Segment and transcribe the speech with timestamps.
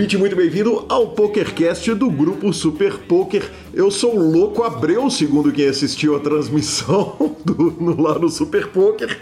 [0.00, 3.48] muito bem-vindo ao PokerCast do grupo Super Poker.
[3.72, 8.68] Eu sou o Louco Abreu, segundo quem assistiu a transmissão do, no, lá no Super
[8.68, 9.18] Poker.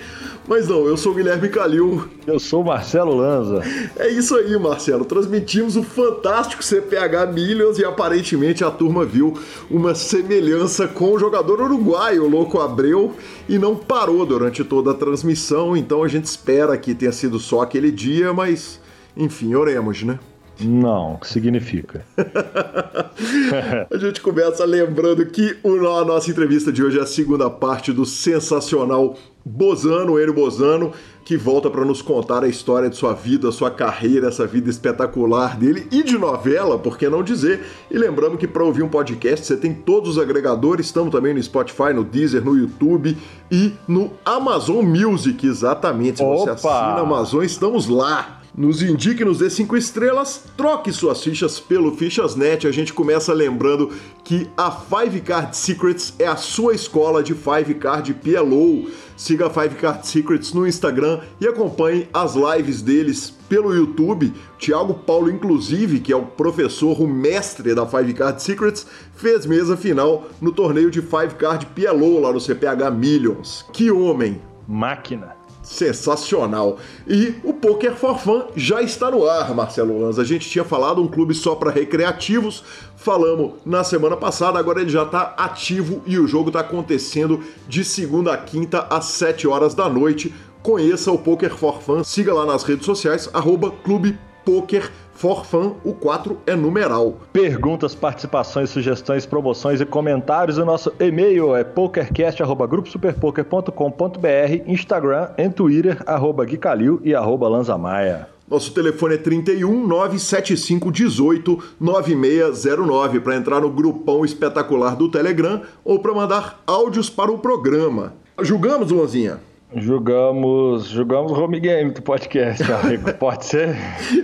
[0.47, 2.09] Mas não, eu sou o Guilherme Calil.
[2.25, 3.61] Eu sou o Marcelo Lanza.
[3.97, 5.05] É isso aí, Marcelo.
[5.05, 9.37] Transmitimos o fantástico CPH Millions e aparentemente a turma viu
[9.69, 13.17] uma semelhança com o jogador uruguaio, o Louco Abreu,
[13.49, 15.77] e não parou durante toda a transmissão.
[15.77, 18.81] Então a gente espera que tenha sido só aquele dia, mas
[19.17, 20.21] enfim, oremos, né?
[20.61, 22.05] Não, o que significa?
[23.91, 28.05] a gente começa lembrando que a nossa entrevista de hoje é a segunda parte do
[28.05, 30.93] sensacional Bozano, Enio Bozano,
[31.25, 35.57] que volta para nos contar a história de sua vida, sua carreira, essa vida espetacular
[35.57, 37.65] dele e de novela, por que não dizer?
[37.91, 41.43] E lembrando que para ouvir um podcast você tem todos os agregadores, estamos também no
[41.43, 43.17] Spotify, no Deezer, no YouTube
[43.51, 46.19] e no Amazon Music, exatamente.
[46.19, 46.37] Se Opa!
[46.37, 48.38] você assina a Amazon, estamos lá.
[48.59, 52.67] Nos indique, nos dê 5 estrelas, troque suas fichas pelo Fichasnet.
[52.67, 53.93] A gente começa lembrando
[54.25, 58.91] que a Five Card Secrets é a sua escola de Five Card PLO.
[59.17, 64.35] Siga a Five Card Secrets no Instagram e acompanhe as lives deles pelo YouTube.
[64.59, 69.77] Tiago Paulo, inclusive, que é o professor, o mestre da Five Card Secrets, fez mesa
[69.77, 73.65] final no torneio de Five Card PLO lá no CPH Millions.
[73.73, 74.43] Que homem!
[74.67, 75.38] Máquina.
[75.69, 76.79] Sensacional.
[77.07, 80.23] E o Poker for Fun já está no ar, Marcelo Lanza.
[80.23, 82.65] A gente tinha falado um clube só para recreativos,
[82.97, 87.85] falamos na semana passada, agora ele já está ativo e o jogo está acontecendo de
[87.85, 90.35] segunda a quinta às 7 horas da noite.
[90.63, 95.93] Conheça o Poker for Fun, siga lá nas redes sociais, arroba Clube Poker Forfan, o
[95.93, 97.17] 4 é numeral.
[97.33, 100.59] Perguntas, participações, sugestões, promoções e comentários.
[100.59, 108.29] O nosso e-mail é pokercast.gruposuperpoker.com.br, Instagram e Twitter, arroba Guicalil e arroba Lanzamaia.
[108.49, 115.99] Nosso telefone é 31 975 18 9609 para entrar no grupão espetacular do Telegram ou
[115.99, 118.15] para mandar áudios para o programa.
[118.41, 119.48] Julgamos, Luanzinha?
[119.77, 123.13] Jogamos, jogamos home game do podcast, amigo.
[123.21, 123.77] Pode ser?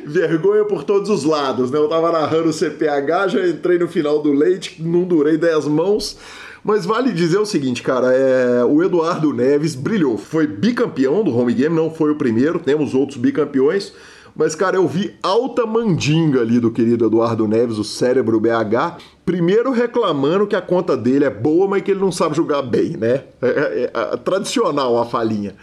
[0.06, 1.78] Vergonha por todos os lados, né?
[1.78, 6.18] Eu tava narrando o CPH, já entrei no final do leite, não durei 10 mãos.
[6.64, 8.64] Mas vale dizer o seguinte, cara, é...
[8.64, 10.16] o Eduardo Neves brilhou.
[10.16, 13.92] Foi bicampeão do home game, não foi o primeiro, temos outros bicampeões.
[14.36, 18.98] Mas, cara, eu vi alta mandinga ali do querido Eduardo Neves, o cérebro BH.
[19.24, 22.96] Primeiro reclamando que a conta dele é boa, mas que ele não sabe jogar bem,
[22.96, 23.22] né?
[23.40, 25.54] É, é, é tradicional a falinha.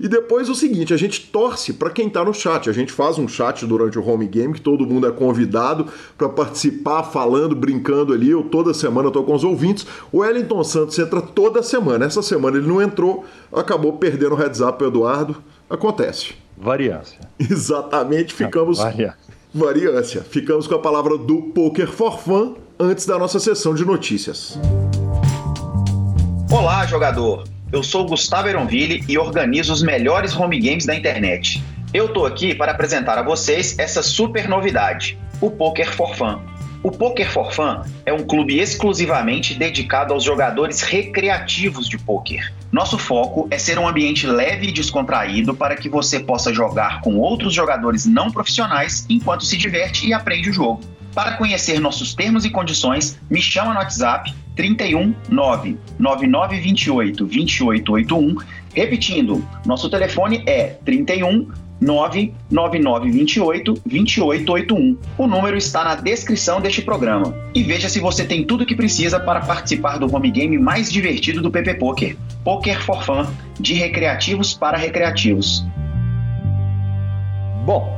[0.00, 2.70] E depois o seguinte, a gente torce para quem tá no chat.
[2.70, 6.28] A gente faz um chat durante o home game que todo mundo é convidado para
[6.28, 8.30] participar, falando, brincando ali.
[8.30, 9.86] Eu toda semana tô com os ouvintes.
[10.12, 12.04] O Wellington Santos entra toda semana.
[12.04, 15.36] Essa semana ele não entrou, acabou perdendo o heads up pro Eduardo.
[15.68, 16.47] Acontece.
[16.60, 17.18] Variância.
[17.38, 18.78] Exatamente, ficamos.
[18.78, 19.16] Variância.
[19.54, 20.22] Variância.
[20.22, 24.58] Ficamos com a palavra do Poker for Fun antes da nossa sessão de notícias.
[26.50, 27.44] Olá, jogador.
[27.70, 31.62] Eu sou Gustavo Eronville e organizo os melhores home games da internet.
[31.94, 36.40] Eu tô aqui para apresentar a vocês essa super novidade, o Poker for Fun.
[36.82, 42.52] O Poker for Fun é um clube exclusivamente dedicado aos jogadores recreativos de poker.
[42.70, 47.16] Nosso foco é ser um ambiente leve e descontraído para que você possa jogar com
[47.16, 50.80] outros jogadores não profissionais enquanto se diverte e aprende o jogo.
[51.14, 58.36] Para conhecer nossos termos e condições, me chama no WhatsApp 31 9928 2881.
[58.74, 61.48] Repetindo, nosso telefone é 31
[61.80, 64.98] 99928 2881.
[65.16, 67.34] O número está na descrição deste programa.
[67.54, 70.92] E veja se você tem tudo o que precisa para participar do home game mais
[70.92, 72.16] divertido do PP Poker.
[72.48, 73.26] Poker for Fun,
[73.60, 75.62] de recreativos para recreativos.
[77.66, 77.94] Bom,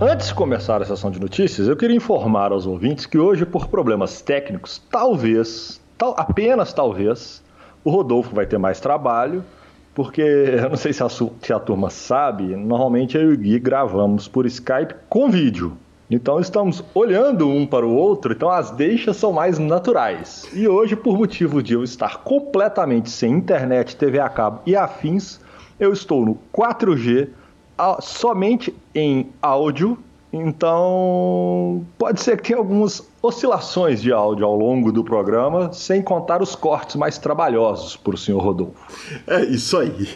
[0.00, 3.68] antes de começar a sessão de notícias, eu queria informar aos ouvintes que hoje, por
[3.68, 7.40] problemas técnicos, talvez, tal, apenas talvez,
[7.84, 9.44] o Rodolfo vai ter mais trabalho
[9.94, 10.22] porque
[10.60, 14.26] eu não sei se a, se a turma sabe, normalmente eu e o Gui gravamos
[14.26, 15.78] por Skype com vídeo.
[16.14, 20.48] Então estamos olhando um para o outro, então as deixas são mais naturais.
[20.52, 25.40] E hoje, por motivo de eu estar completamente sem internet, TV a cabo e afins,
[25.78, 27.30] eu estou no 4G
[28.00, 29.98] somente em áudio
[30.36, 36.42] então, pode ser que tenha algumas oscilações de áudio ao longo do programa, sem contar
[36.42, 38.74] os cortes mais trabalhosos para o senhor Rodolfo.
[39.26, 40.10] É isso aí.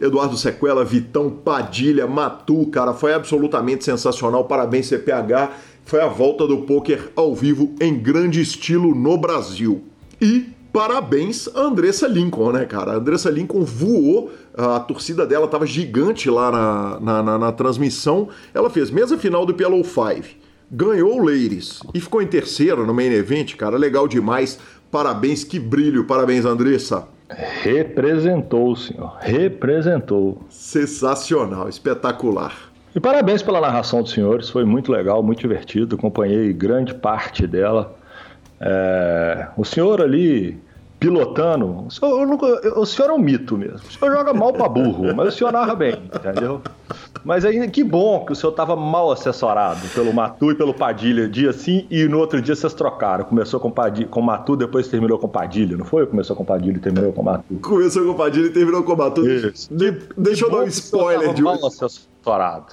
[0.00, 4.44] Eduardo Sequela, Vitão, Padilha, Matu, cara, foi absolutamente sensacional.
[4.44, 5.52] Parabéns, CPH.
[5.84, 9.84] Foi a volta do poker ao vivo em grande estilo no Brasil.
[10.20, 12.92] E parabéns a Andressa Lincoln, né, cara?
[12.92, 18.28] A Andressa Lincoln voou, a torcida dela estava gigante lá na, na, na, na, transmissão.
[18.54, 20.28] Ela fez mesa final do PLO 5,
[20.70, 23.76] ganhou o Ladies e ficou em terceiro no main event, cara.
[23.76, 24.58] Legal demais.
[24.90, 26.04] Parabéns, que brilho.
[26.04, 27.17] Parabéns, Andressa.
[27.30, 29.16] Representou, senhor.
[29.20, 30.38] Representou.
[30.48, 32.70] Sensacional, espetacular.
[32.94, 35.96] E parabéns pela narração dos senhores, foi muito legal, muito divertido.
[35.96, 37.94] Acompanhei grande parte dela.
[38.60, 40.58] É, o senhor ali
[40.98, 41.86] pilotando.
[41.86, 42.38] O senhor,
[42.76, 43.76] o senhor, é um mito mesmo.
[43.76, 46.60] O senhor joga mal para burro, mas o senhor narra bem, entendeu?
[47.24, 51.28] Mas ainda que bom que o senhor estava mal assessorado pelo Matu e pelo Padilha,
[51.28, 53.24] dia sim e no outro dia vocês trocaram.
[53.24, 56.06] Começou com, Padilha, com Matu, depois terminou com Padilha, não foi?
[56.06, 57.54] Começou com Padilha e terminou com Matu.
[57.60, 59.28] Começou com Padilha e terminou com Matu.
[59.28, 59.72] Isso.
[59.74, 61.60] De, deixa eu dar um spoiler de hoje.
[61.60, 62.66] Mal assessorado.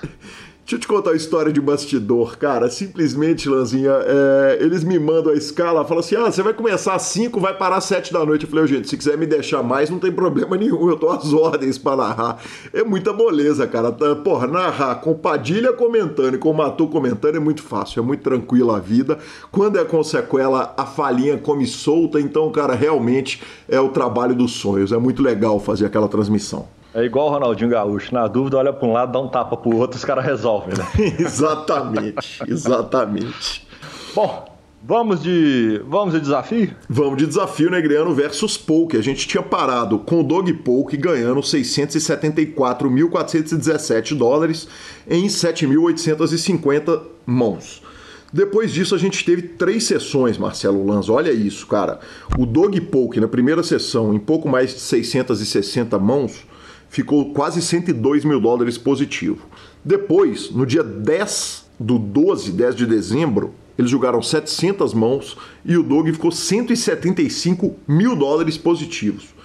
[0.65, 2.71] Deixa eu te contar a história de bastidor, cara.
[2.71, 7.03] Simplesmente, Lanzinha, é, eles me mandam a escala, falam assim: ah, você vai começar às
[7.03, 8.45] 5, vai parar às 7 da noite.
[8.45, 11.31] Eu falei, gente, se quiser me deixar mais, não tem problema nenhum, eu tô às
[11.31, 12.41] ordens pra narrar.
[12.73, 13.91] É muita moleza, cara.
[13.91, 18.23] Tá, porra, narrar com Padilha comentando e com Matu comentando é muito fácil, é muito
[18.23, 19.19] tranquila a vida.
[19.51, 24.53] Quando é com sequela, a falinha come solta, então, cara, realmente é o trabalho dos
[24.53, 24.91] sonhos.
[24.91, 26.67] É muito legal fazer aquela transmissão.
[26.95, 29.75] É igual o Ronaldinho Gaúcho, na dúvida olha para um lado, dá um tapa pro
[29.75, 30.87] outro, os caras resolvem, né?
[31.19, 33.67] exatamente, exatamente.
[34.15, 34.45] Bom,
[34.81, 36.73] vamos de vamos de desafio?
[36.87, 38.95] Vamos de desafio Negreano versus Poke.
[38.95, 44.65] A gente tinha parado com o Dog Poke ganhando 674.417 dólares
[45.05, 47.83] em 7.850 mãos.
[48.31, 51.09] Depois disso, a gente teve três sessões, Marcelo Lanz.
[51.09, 51.99] Olha isso, cara.
[52.39, 56.45] O Dog Poke, na primeira sessão, em pouco mais de 660 mãos,
[56.89, 59.47] ficou quase 102 mil dólares positivo.
[59.83, 65.83] Depois, no dia 10 do 12, 10 de dezembro, eles jogaram 700 mãos e o
[65.83, 69.35] Doug ficou 175 mil dólares positivos.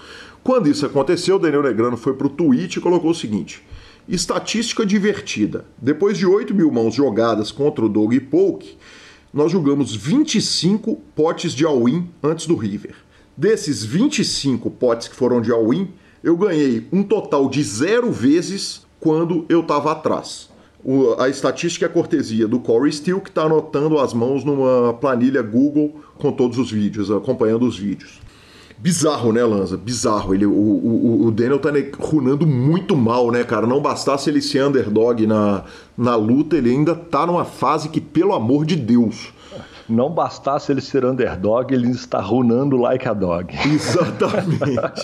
[0.42, 3.62] Quando isso aconteceu, Daniel Negrano foi para o tweet e colocou o seguinte:
[4.08, 5.64] estatística divertida.
[5.76, 8.76] Depois de 8 mil mãos jogadas contra o Doug e Polk,
[9.32, 12.94] nós jogamos 25 potes de all-in antes do River.
[13.36, 15.88] Desses 25 potes que foram de all-in,
[16.22, 20.50] eu ganhei um total de zero vezes quando eu estava atrás.
[20.84, 25.42] O, a estatística é cortesia do Corey Steele, que está anotando as mãos numa planilha
[25.42, 28.20] Google com todos os vídeos, acompanhando os vídeos.
[28.78, 29.76] Bizarro, né, Lanza?
[29.76, 30.34] Bizarro.
[30.34, 33.66] Ele, o, o, o Daniel tá runando muito mal, né, cara?
[33.66, 35.64] Não bastasse ele ser underdog na,
[35.96, 39.34] na luta, ele ainda tá numa fase que, pelo amor de Deus.
[39.90, 43.54] Não bastasse ele ser underdog, ele está runando like a dog.
[43.68, 45.02] Exatamente.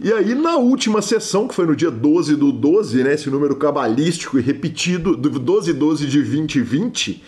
[0.00, 3.14] e aí, na última sessão, que foi no dia 12 do 12, né?
[3.14, 7.22] Esse número cabalístico e repetido, do 12-12 de 2020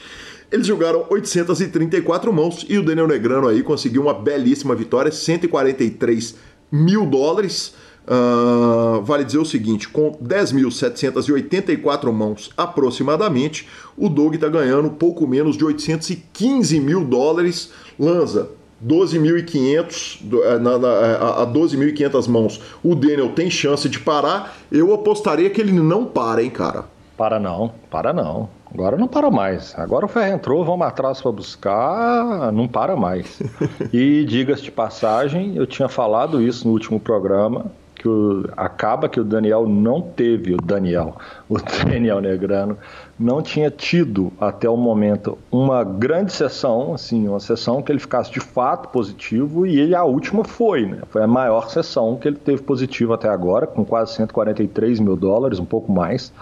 [0.51, 6.37] eles jogaram 834 mãos e o Daniel Negrano aí conseguiu uma belíssima vitória, 143
[6.71, 7.75] mil dólares.
[8.07, 15.57] Uh, vale dizer o seguinte: com 10.784 mãos aproximadamente, o Doug está ganhando pouco menos
[15.57, 17.73] de 815 mil dólares.
[17.99, 18.51] Lanza,
[18.85, 22.61] 12.500 eh, eh, a 12.500 mãos.
[22.85, 24.55] O Daniel tem chance de parar.
[24.71, 26.85] Eu apostaria que ele não para, hein, cara?
[27.17, 28.49] Para não, para não.
[28.73, 29.75] Agora não para mais.
[29.79, 33.41] Agora o ferro entrou, vamos atrás para buscar, não para mais.
[33.93, 37.67] e diga-se de passagem, eu tinha falado isso no último programa,
[38.07, 41.17] que o, acaba que o Daniel não teve, o Daniel,
[41.51, 42.79] o Daniel Negrano,
[43.19, 48.31] não tinha tido até o momento uma grande sessão, assim, uma sessão que ele ficasse
[48.31, 50.99] de fato positivo e ele a última foi, né?
[51.09, 55.59] Foi a maior sessão que ele teve positivo até agora, com quase 143 mil dólares,
[55.59, 56.33] um pouco mais.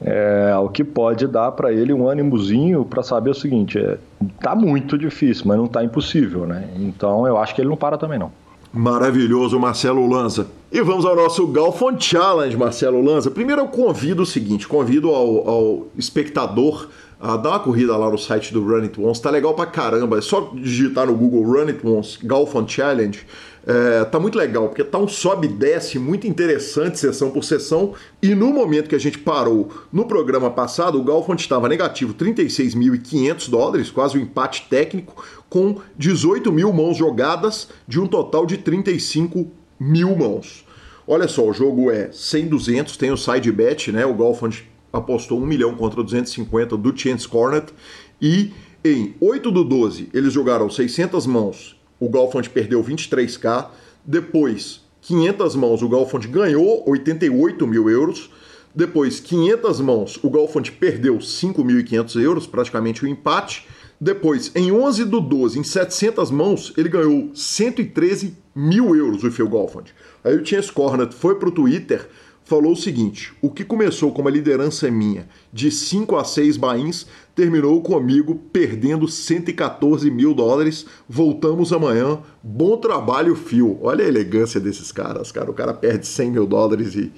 [0.00, 3.96] É, o que pode dar para ele um ânimozinho para saber o seguinte: é,
[4.40, 6.68] tá muito difícil, mas não tá impossível, né?
[6.76, 8.43] Então eu acho que ele não para também não.
[8.74, 10.48] Maravilhoso, Marcelo Lanza.
[10.72, 13.30] E vamos ao nosso Galfon Challenge, Marcelo Lanza.
[13.30, 16.88] Primeiro eu convido o seguinte: convido ao, ao espectador
[17.20, 19.22] a dar uma corrida lá no site do Run It Once.
[19.22, 20.18] Tá legal pra caramba.
[20.18, 23.24] É só digitar no Google Run It Once Galfon Challenge
[23.66, 27.94] é, tá muito legal, porque tá um sobe e desce muito interessante, sessão por sessão.
[28.22, 33.48] E no momento que a gente parou no programa passado, o Galfond estava negativo 36.500
[33.48, 39.50] dólares, quase um empate técnico, com 18 mil mãos jogadas, de um total de 35
[39.80, 40.66] mil mãos.
[41.06, 44.04] Olha só, o jogo é 100-200, tem o side bet, né?
[44.04, 47.72] O Galfond apostou 1 milhão contra 250 do Chance Cornet.
[48.20, 48.52] E
[48.84, 53.68] em 8 do 12, eles jogaram 600 mãos o Galfond perdeu 23k.
[54.04, 58.30] Depois, 500 mãos, o Galfond ganhou 88 mil euros.
[58.74, 63.66] Depois, 500 mãos, o Galfond perdeu 5.500 euros, praticamente um empate.
[64.00, 69.48] Depois, em 11 do 12, em 700 mãos, ele ganhou 113 mil euros, o Phil
[69.48, 69.94] Galfond.
[70.22, 72.08] Aí o Chance Cornet foi para o Twitter
[72.44, 77.06] falou o seguinte: o que começou com uma liderança minha de 5 a 6 bains
[77.34, 80.86] terminou comigo perdendo 114 mil dólares.
[81.08, 82.18] Voltamos amanhã.
[82.42, 83.76] Bom trabalho, Phil.
[83.82, 85.50] Olha a elegância desses caras, cara.
[85.50, 87.10] O cara perde 100 mil dólares e,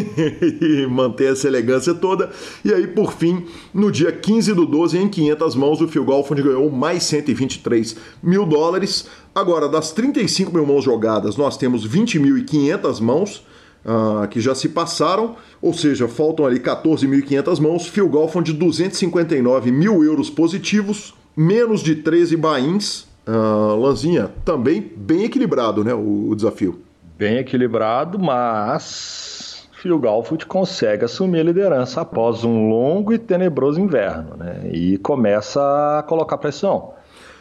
[0.64, 2.30] e mantém essa elegância toda.
[2.64, 6.42] E aí, por fim, no dia 15 do 12, em 500 mãos, o Phil Golfond
[6.42, 9.06] ganhou mais 123 mil dólares.
[9.34, 13.44] Agora, das 35 mil mãos jogadas, nós temos 20.500 mãos
[13.84, 17.86] uh, que já se passaram, ou seja, faltam ali 14.500 mãos.
[17.86, 23.08] Phil Golfon de 259 mil euros positivos, menos de 13 bains.
[23.26, 25.94] Uh, Lanzinha, também bem equilibrado, né?
[25.94, 26.80] O, o desafio.
[27.16, 34.36] Bem equilibrado, mas Phil Galfoot consegue assumir a liderança após um longo e tenebroso inverno,
[34.36, 34.68] né?
[34.72, 36.92] E começa a colocar pressão.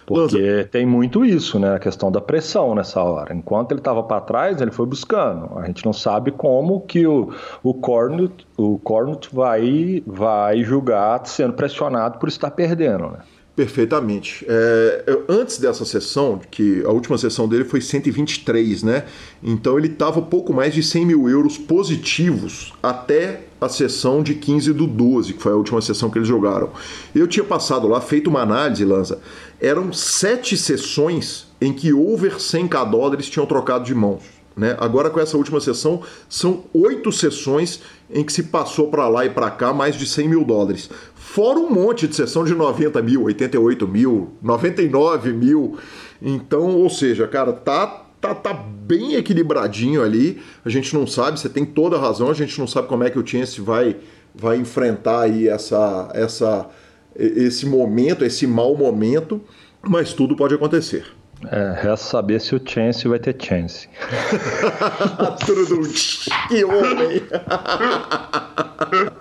[0.09, 1.75] Porque tem muito isso, né?
[1.75, 3.31] A questão da pressão nessa hora.
[3.31, 5.59] Enquanto ele estava para trás, ele foi buscando.
[5.59, 11.53] A gente não sabe como que o, o Cornut, o Cornut vai, vai julgar sendo
[11.53, 13.19] pressionado por estar perdendo, né?
[13.55, 14.45] Perfeitamente.
[14.47, 19.05] É, antes dessa sessão, que a última sessão dele foi 123, né?
[19.43, 24.71] Então ele estava pouco mais de 100 mil euros positivos até a sessão de 15
[24.71, 26.69] do 12, que foi a última sessão que eles jogaram.
[27.13, 29.19] Eu tinha passado lá, feito uma análise, Lanza.
[29.59, 34.39] Eram sete sessões em que over 100k dólares tinham trocado de mãos.
[34.55, 34.75] Né?
[34.77, 39.29] Agora, com essa última sessão, são oito sessões em que se passou para lá e
[39.29, 40.89] para cá mais de 100 mil dólares.
[41.31, 45.77] Fora um monte de sessão de 90 mil, 88 mil, 99 mil.
[46.19, 50.41] Então, ou seja, cara, tá tá, tá bem equilibradinho ali.
[50.65, 53.11] A gente não sabe, você tem toda a razão, a gente não sabe como é
[53.11, 53.97] que o Chance vai,
[54.33, 56.67] vai enfrentar aí essa, essa,
[57.15, 59.39] esse momento, esse mau momento,
[59.87, 61.05] mas tudo pode acontecer.
[61.51, 63.87] É, resta saber se o Chance vai ter chance.
[66.49, 67.21] que homem!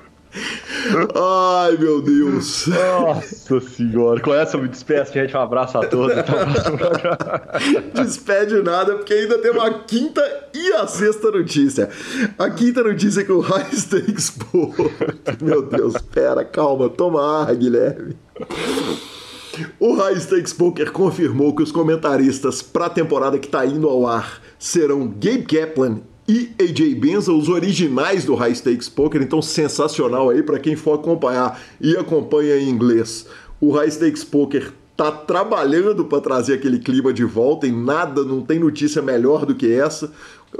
[1.14, 2.66] Ai, meu Deus.
[2.66, 4.20] Nossa senhora.
[4.20, 5.36] Com essa eu me despeço, gente.
[5.36, 6.16] Um abraço a todos.
[7.94, 10.22] Despede nada, porque ainda tem uma quinta
[10.54, 11.88] e a sexta notícia.
[12.38, 14.90] A quinta notícia é que o High Stakes Poker.
[15.40, 18.16] Meu Deus, pera, calma, toma ar, Guilherme.
[19.80, 24.06] O High Stakes Poker confirmou que os comentaristas para a temporada que está indo ao
[24.06, 30.28] ar serão Gabe Kaplan e AJ Benza, os originais do High Stakes Poker, então sensacional
[30.28, 33.26] aí para quem for acompanhar e acompanha em inglês.
[33.58, 38.42] O High Stakes Poker tá trabalhando para trazer aquele clima de volta e nada, não
[38.42, 40.12] tem notícia melhor do que essa.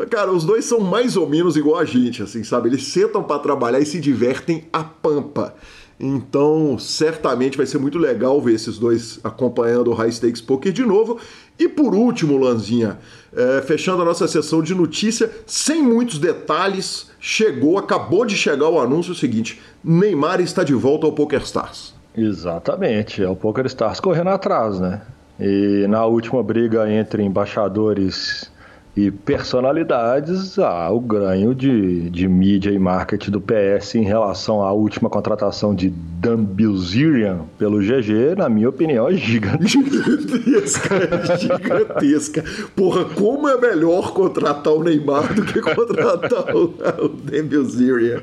[0.09, 2.71] Cara, os dois são mais ou menos igual a gente, assim, sabe?
[2.71, 5.55] Eles sentam para trabalhar e se divertem a pampa.
[6.01, 10.85] Então, certamente vai ser muito legal ver esses dois acompanhando o High Stakes Poker de
[10.85, 11.19] novo.
[11.59, 13.01] E por último, Lanzinha,
[13.38, 18.80] é, fechando a nossa sessão de notícia, sem muitos detalhes, chegou, acabou de chegar o
[18.80, 21.95] anúncio seguinte: Neymar está de volta ao Poker Stars.
[22.16, 25.02] Exatamente, é o Poker Stars correndo atrás, né?
[25.38, 28.50] E na última briga entre embaixadores
[28.99, 34.73] e personalidades, ah, o ganho de, de mídia e marketing do PS em relação à
[34.73, 39.12] última contratação de Dan Bilzerian pelo GG, na minha opinião, é.
[39.14, 42.45] Gigantesca, é gigantesca.
[42.75, 46.75] Porra, como é melhor contratar o Neymar do que contratar o,
[47.05, 48.23] o Dan Bilzerian?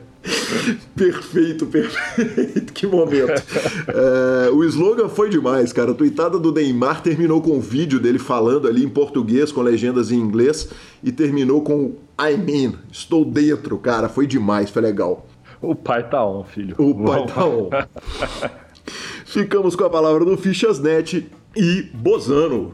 [0.96, 2.74] Perfeito, perfeito.
[2.74, 3.44] Que momento.
[3.88, 5.92] É, o slogan foi demais, cara.
[5.92, 10.12] A tweetada do Neymar terminou com um vídeo dele falando ali em português, com legendas
[10.12, 10.70] em inglês,
[11.04, 14.10] e terminou com I mean, estou dentro, cara.
[14.10, 15.28] Foi demais, foi legal.
[15.62, 16.76] O pai tá on, filho.
[16.78, 17.70] O pai tá on.
[19.26, 22.74] Ficamos com a palavra do Fichasnet e Bozano.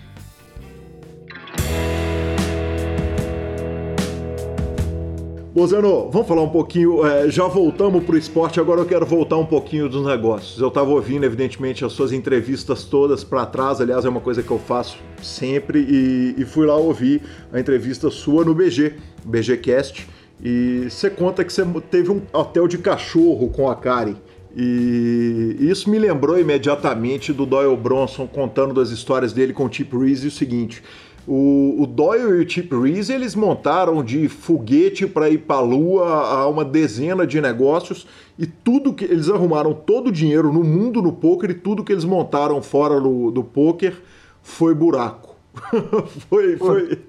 [5.53, 7.05] Bozano, vamos falar um pouquinho.
[7.05, 10.61] É, já voltamos para o esporte, agora eu quero voltar um pouquinho dos negócios.
[10.61, 14.49] Eu estava ouvindo, evidentemente, as suas entrevistas todas para trás, aliás, é uma coisa que
[14.49, 18.93] eu faço sempre, e, e fui lá ouvir a entrevista sua no BG,
[19.25, 20.07] BGCast,
[20.41, 24.15] e você conta que você teve um hotel de cachorro com a Karen.
[24.55, 29.97] E isso me lembrou imediatamente do Doyle Bronson contando das histórias dele com o Chip
[29.97, 30.81] Reese e o seguinte:
[31.27, 35.61] o, o, Doyle e o Chip Reese eles montaram de foguete para ir para a
[35.61, 38.07] Lua a uma dezena de negócios
[38.39, 41.91] e tudo que eles arrumaram todo o dinheiro no mundo no poker e tudo que
[41.91, 43.93] eles montaram fora do, do poker
[44.41, 45.35] foi buraco.
[46.29, 46.99] foi, foi,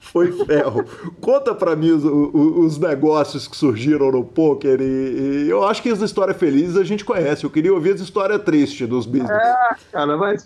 [0.00, 0.84] foi ferro.
[1.20, 5.90] Conta para mim os, os, negócios que surgiram no poker e, e, eu acho que
[5.90, 7.44] as histórias felizes a gente conhece.
[7.44, 9.30] Eu queria ouvir as histórias tristes dos business.
[9.30, 10.42] É, cara, mas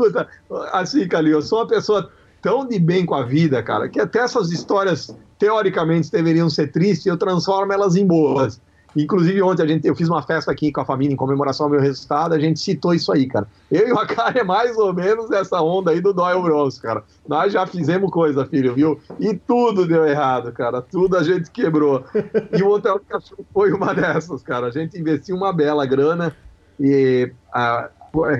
[0.72, 2.10] assim, Calil, eu sou uma pessoa
[2.46, 7.04] tão de bem com a vida, cara, que até essas histórias teoricamente deveriam ser tristes,
[7.04, 8.60] eu transformo elas em boas.
[8.96, 11.70] Inclusive, ontem a gente, eu fiz uma festa aqui com a família em comemoração ao
[11.70, 13.48] meu resultado, a gente citou isso aí, cara.
[13.68, 17.02] Eu e o Akari é mais ou menos essa onda aí do Doyle Bronze, cara.
[17.28, 19.00] Nós já fizemos coisa, filho, viu?
[19.18, 20.80] E tudo deu errado, cara.
[20.80, 22.04] Tudo a gente quebrou.
[22.56, 24.68] E o Hotel Cachorro foi uma dessas, cara.
[24.68, 26.34] A gente investiu uma bela grana
[26.78, 27.90] e a,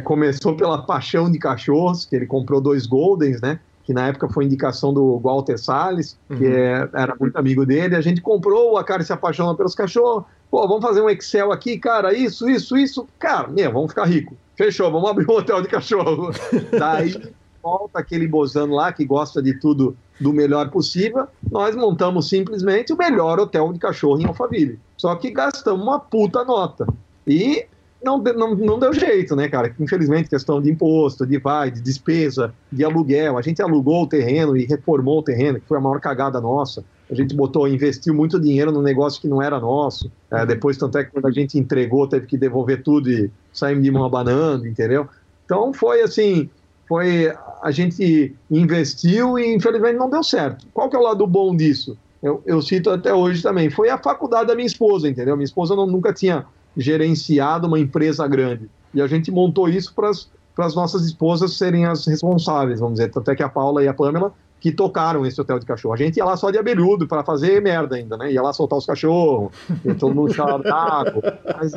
[0.05, 3.59] começou pela paixão de cachorros, que ele comprou dois Goldens, né?
[3.87, 6.53] Que na época foi indicação do Walter Salles, que uhum.
[6.53, 7.94] é, era muito amigo dele.
[7.94, 10.25] A gente comprou, o Akari se apaixonou pelos cachorros.
[10.51, 13.07] Pô, vamos fazer um Excel aqui, cara, isso, isso, isso.
[13.16, 14.37] Cara, meu, vamos ficar rico.
[14.57, 16.33] Fechou, vamos abrir um hotel de cachorro.
[16.77, 21.29] Daí volta aquele bozano lá que gosta de tudo do melhor possível.
[21.49, 24.81] Nós montamos simplesmente o melhor hotel de cachorro em Alphaville.
[24.96, 26.88] Só que gastamos uma puta nota.
[27.25, 27.66] E
[28.02, 29.74] não, não, não deu jeito, né, cara?
[29.80, 33.38] Infelizmente, questão de imposto, de vai, de despesa, de aluguel.
[33.38, 36.85] A gente alugou o terreno e reformou o terreno, que foi a maior cagada nossa.
[37.11, 40.11] A gente botou, investiu muito dinheiro num negócio que não era nosso.
[40.30, 43.85] É, depois, tanto é que quando a gente entregou, teve que devolver tudo e saímos
[43.85, 45.09] de mão abanando, entendeu?
[45.44, 46.50] Então foi assim,
[46.88, 47.32] foi
[47.62, 50.66] a gente investiu e infelizmente não deu certo.
[50.74, 51.96] Qual que é o lado bom disso?
[52.22, 53.70] Eu, eu cito até hoje também.
[53.70, 55.37] Foi a faculdade da minha esposa, entendeu?
[55.37, 56.44] Minha esposa não, nunca tinha
[56.77, 58.69] gerenciado uma empresa grande.
[58.93, 63.11] E a gente montou isso para as nossas esposas serem as responsáveis, vamos dizer.
[63.11, 65.95] Tanto é que a Paula e a Pamela que tocaram esse hotel de cachorro.
[65.95, 68.33] A gente ia lá só de abelhudo para fazer merda ainda, né?
[68.33, 69.53] Ia lá soltar os cachorros,
[69.99, 71.39] todo mundo chorava d'água.
[71.59, 71.73] Mas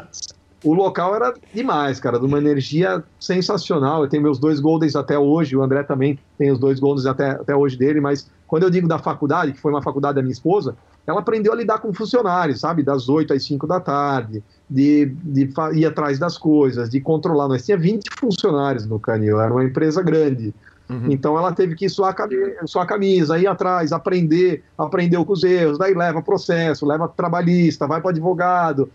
[0.63, 4.03] o local era demais, cara, de uma energia sensacional.
[4.03, 7.31] Eu tenho meus dois Goldens até hoje, o André também tem os dois Goldens até,
[7.31, 10.33] até hoje dele, mas quando eu digo da faculdade, que foi uma faculdade da minha
[10.33, 10.75] esposa,
[11.09, 12.83] ela aprendeu a lidar com funcionários, sabe?
[12.83, 17.47] Das 8 às 5 da tarde, de, de ir atrás das coisas, de controlar.
[17.47, 20.53] Nós tinha 20 funcionários no Canil, era uma empresa grande.
[20.89, 21.11] Uhum.
[21.11, 25.33] Então ela teve que suar a, camisa, suar a camisa, ir atrás, aprender, aprender com
[25.33, 28.89] os erros, daí leva processo, leva trabalhista, vai para advogado,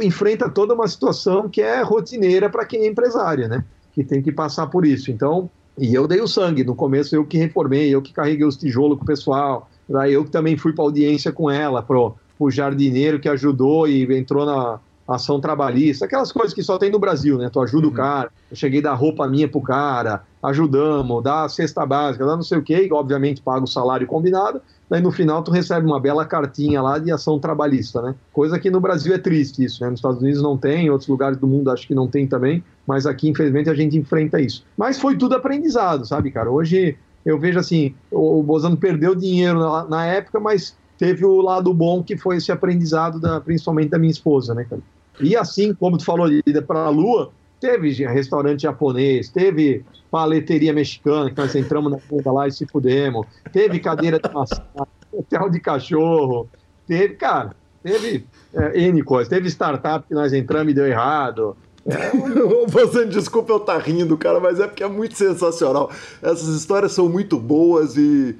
[0.00, 3.62] enfrenta toda uma situação que é rotineira para quem é empresária, né?
[3.92, 5.10] Que tem que passar por isso.
[5.10, 6.64] Então, e eu dei o sangue.
[6.64, 9.68] No começo eu que reformei, eu que carreguei os tijolos com o pessoal.
[9.88, 14.04] Daí eu que também fui para audiência com ela, pro, pro jardineiro que ajudou e
[14.16, 17.50] entrou na, ação trabalhista, aquelas coisas que só tem no Brasil, né?
[17.52, 17.92] Tu ajuda uhum.
[17.92, 22.24] o cara, eu cheguei a dar roupa minha pro cara, ajudamos, dá a cesta básica,
[22.24, 25.50] dá não sei o quê, e obviamente paga o salário combinado, daí no final tu
[25.50, 28.14] recebe uma bela cartinha lá de ação trabalhista, né?
[28.32, 29.90] Coisa que no Brasil é triste isso, né?
[29.90, 32.64] Nos Estados Unidos não tem, em outros lugares do mundo acho que não tem também,
[32.86, 34.64] mas aqui infelizmente a gente enfrenta isso.
[34.76, 36.50] Mas foi tudo aprendizado, sabe, cara?
[36.50, 41.72] Hoje eu vejo assim, o Bozano perdeu dinheiro na, na época, mas teve o lado
[41.72, 44.82] bom que foi esse aprendizado, da, principalmente da minha esposa, né, cara?
[45.20, 50.72] E assim como tu falou de ir para a Lua, teve restaurante japonês, teve paleteria
[50.72, 54.66] mexicana, que nós entramos na ponta lá e se fudemos, teve cadeira de massagem,
[55.12, 56.48] hotel de cachorro,
[56.86, 61.56] teve, cara, teve é, N coisas, teve startup que nós entramos e deu errado.
[62.68, 65.90] Você desculpa eu estar tá rindo, cara, mas é porque é muito sensacional.
[66.22, 68.36] Essas histórias são muito boas e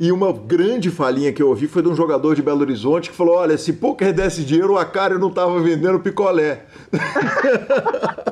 [0.00, 3.16] e uma grande falinha que eu ouvi foi de um jogador de Belo Horizonte que
[3.16, 6.66] falou: olha, se poker desse dinheiro, o Acário não tava vendendo picolé.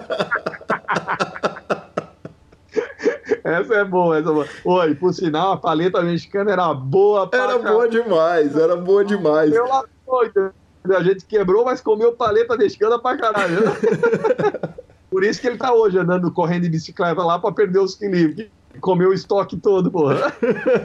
[3.42, 4.46] Essa é boa, essa é boa.
[4.64, 9.54] Oi, por sinal, a paleta mexicana era boa pra Era boa demais, era boa demais.
[9.54, 9.84] Eu lá,
[10.94, 13.58] a gente quebrou, mas comeu paleta mexicana pra caralho.
[15.10, 18.48] Por isso que ele tá hoje andando, correndo de bicicleta lá pra perder os quilos
[18.80, 20.32] comeu o estoque todo, porra.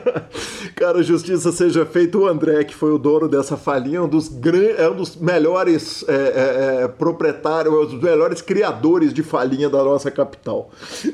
[0.75, 2.17] Cara, justiça seja feita.
[2.17, 4.73] O André, que foi o dono dessa falinha, é um dos, gran...
[4.77, 9.69] é um dos melhores é, é, é proprietários, é um dos melhores criadores de falinha
[9.69, 10.69] da nossa capital.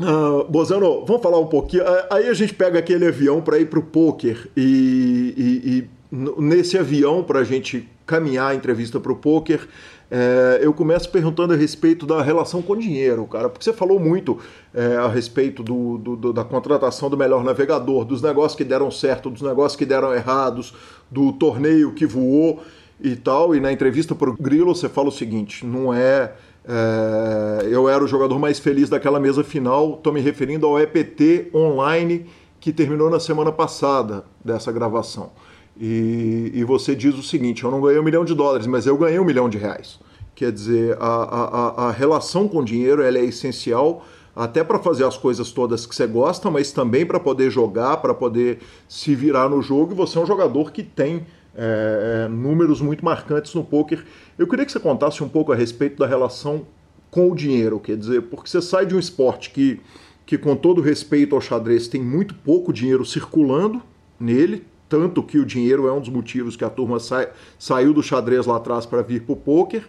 [0.00, 1.84] ah, Bozano, vamos falar um pouquinho.
[2.10, 5.90] Aí a gente pega aquele avião para ir pro poker e, e, e
[6.38, 9.68] nesse avião para a gente caminhar a entrevista para o poker
[10.10, 13.98] é, eu começo perguntando a respeito da relação com o dinheiro, cara, porque você falou
[13.98, 14.38] muito
[14.72, 18.90] é, a respeito do, do, do, da contratação do melhor navegador, dos negócios que deram
[18.90, 20.72] certo, dos negócios que deram errados,
[21.10, 22.62] do torneio que voou
[23.00, 23.54] e tal.
[23.54, 27.66] E na entrevista para o Grilo você fala o seguinte: não é, é.
[27.68, 32.26] eu era o jogador mais feliz daquela mesa final, estou me referindo ao EPT online
[32.60, 35.32] que terminou na semana passada dessa gravação.
[35.78, 38.96] E, e, você diz o seguinte: eu não ganhei um milhão de dólares, mas eu
[38.96, 39.98] ganhei um milhão de reais.
[40.34, 45.04] Quer dizer, a, a, a relação com o dinheiro ela é essencial até para fazer
[45.04, 49.48] as coisas todas que você gosta, mas também para poder jogar, para poder se virar
[49.48, 49.92] no jogo.
[49.92, 54.04] E você é um jogador que tem é, é, números muito marcantes no poker.
[54.38, 56.66] Eu queria que você contasse um pouco a respeito da relação
[57.10, 59.80] com o dinheiro, quer dizer, porque você sai de um esporte que,
[60.26, 63.80] que com todo respeito ao xadrez, tem muito pouco dinheiro circulando
[64.20, 68.02] nele, tanto que o dinheiro é um dos motivos que a turma sai, saiu do
[68.02, 69.84] xadrez lá atrás para vir para o poker,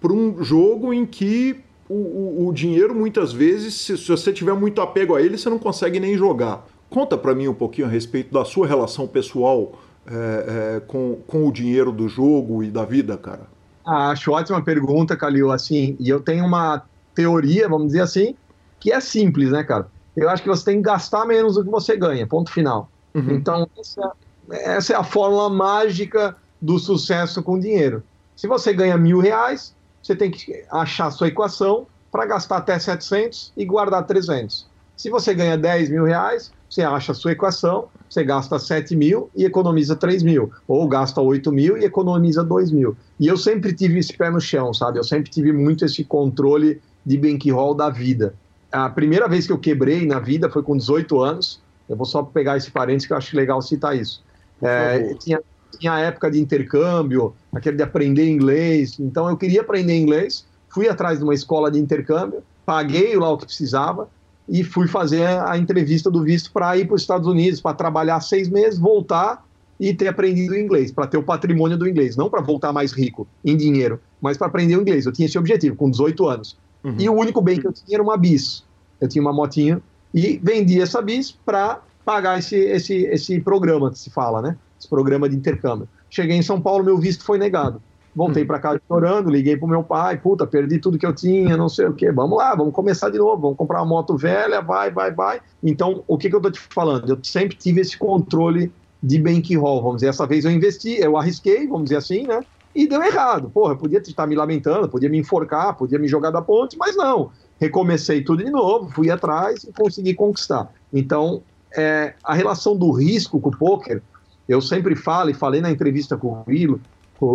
[0.00, 4.54] para um jogo em que o, o, o dinheiro muitas vezes, se, se, você tiver
[4.54, 6.66] muito apego a ele, você não consegue nem jogar.
[6.88, 9.72] Conta para mim um pouquinho a respeito da sua relação pessoal
[10.06, 13.42] é, é, com, com o dinheiro do jogo e da vida, cara.
[13.84, 15.50] Ah, acho ótima pergunta, Calil.
[15.50, 16.82] Assim, e eu tenho uma
[17.14, 18.34] teoria, vamos dizer assim,
[18.78, 19.88] que é simples, né, cara?
[20.16, 22.90] Eu acho que você tem que gastar menos do que você ganha, ponto final.
[23.14, 23.32] Uhum.
[23.32, 24.12] Então, essa,
[24.52, 28.02] essa é a fórmula mágica do sucesso com dinheiro.
[28.36, 32.78] Se você ganha mil reais, você tem que achar a sua equação para gastar até
[32.78, 34.66] 700 e guardar 300.
[34.96, 39.30] Se você ganha 10 mil reais, você acha a sua equação, você gasta 7 mil
[39.34, 40.50] e economiza 3 mil.
[40.68, 42.96] Ou gasta 8 mil e economiza 2 mil.
[43.18, 44.98] E eu sempre tive esse pé no chão, sabe?
[44.98, 48.34] Eu sempre tive muito esse controle de bankroll da vida.
[48.70, 51.60] A primeira vez que eu quebrei na vida foi com 18 anos.
[51.88, 54.22] Eu vou só pegar esse parênteses que eu acho legal citar isso.
[54.62, 55.40] É, tinha,
[55.78, 58.98] tinha a época de intercâmbio, aquele de aprender inglês.
[58.98, 63.38] Então eu queria aprender inglês, fui atrás de uma escola de intercâmbio, paguei lá o
[63.38, 64.08] que precisava
[64.48, 68.20] e fui fazer a entrevista do visto para ir para os Estados Unidos, para trabalhar
[68.20, 69.44] seis meses, voltar
[69.78, 73.26] e ter aprendido inglês, para ter o patrimônio do inglês, não para voltar mais rico
[73.44, 75.06] em dinheiro, mas para aprender o inglês.
[75.06, 76.58] Eu tinha esse objetivo com 18 anos.
[76.84, 76.96] Uhum.
[76.98, 78.62] E o único bem que eu tinha era uma bis.
[79.00, 79.80] Eu tinha uma motinha
[80.12, 84.56] e vendi essa bis para pagar esse, esse, esse programa que se fala, né?
[84.76, 85.88] Esse programa de intercâmbio.
[86.10, 87.80] Cheguei em São Paulo, meu visto foi negado.
[88.16, 91.68] Voltei para casa chorando, liguei pro meu pai, puta, perdi tudo que eu tinha, não
[91.68, 92.10] sei o que.
[92.10, 95.40] Vamos lá, vamos começar de novo, vamos comprar uma moto velha, vai, vai, vai.
[95.62, 97.08] Então, o que, que eu tô te falando?
[97.08, 100.08] Eu sempre tive esse controle de bankroll, vamos dizer.
[100.08, 102.40] Essa vez eu investi, eu arrisquei, vamos dizer assim, né?
[102.74, 103.50] E deu errado.
[103.50, 106.96] Porra, eu podia estar me lamentando, podia me enforcar, podia me jogar da ponte, mas
[106.96, 107.30] não.
[107.60, 110.72] Recomecei tudo de novo, fui atrás e consegui conquistar.
[110.92, 111.42] Então,
[111.76, 114.02] é, a relação do risco com o poker,
[114.48, 116.80] eu sempre falo e falei na entrevista com o Vilo,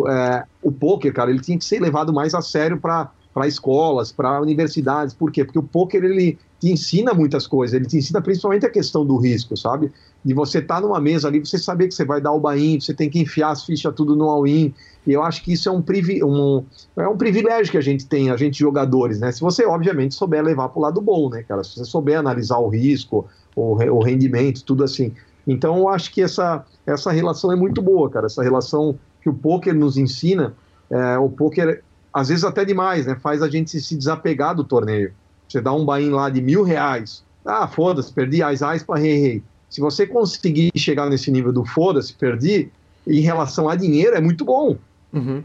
[0.09, 3.11] é, o poker, cara, ele tinha que ser levado mais a sério para
[3.47, 5.13] escolas, para universidades.
[5.13, 5.45] Por quê?
[5.45, 7.73] Porque o poker ele te ensina muitas coisas.
[7.75, 9.91] Ele te ensina principalmente a questão do risco, sabe?
[10.23, 12.79] De você estar tá numa mesa ali, você saber que você vai dar o bain,
[12.79, 14.73] você tem que enfiar as fichas tudo no all-in.
[15.05, 15.83] E eu acho que isso é um,
[16.23, 16.65] um,
[16.97, 19.31] é um privilégio que a gente tem, a gente jogadores, né?
[19.31, 21.63] Se você, obviamente, souber levar para o lado bom, né, cara?
[21.63, 25.13] Se você souber analisar o risco, o, o rendimento, tudo assim.
[25.47, 28.25] Então, eu acho que essa, essa relação é muito boa, cara.
[28.25, 30.53] Essa relação que o poker nos ensina,
[30.89, 33.17] é, o poker às vezes até demais, né?
[33.21, 35.11] Faz a gente se desapegar do torneio.
[35.47, 39.19] Você dá um buy lá de mil reais, ah, foda-se, perdi as ais para rei
[39.19, 39.43] rei.
[39.69, 42.69] Se você conseguir chegar nesse nível do foda-se, perdi,
[43.05, 44.77] em relação a dinheiro é muito bom.
[45.13, 45.43] Uhum.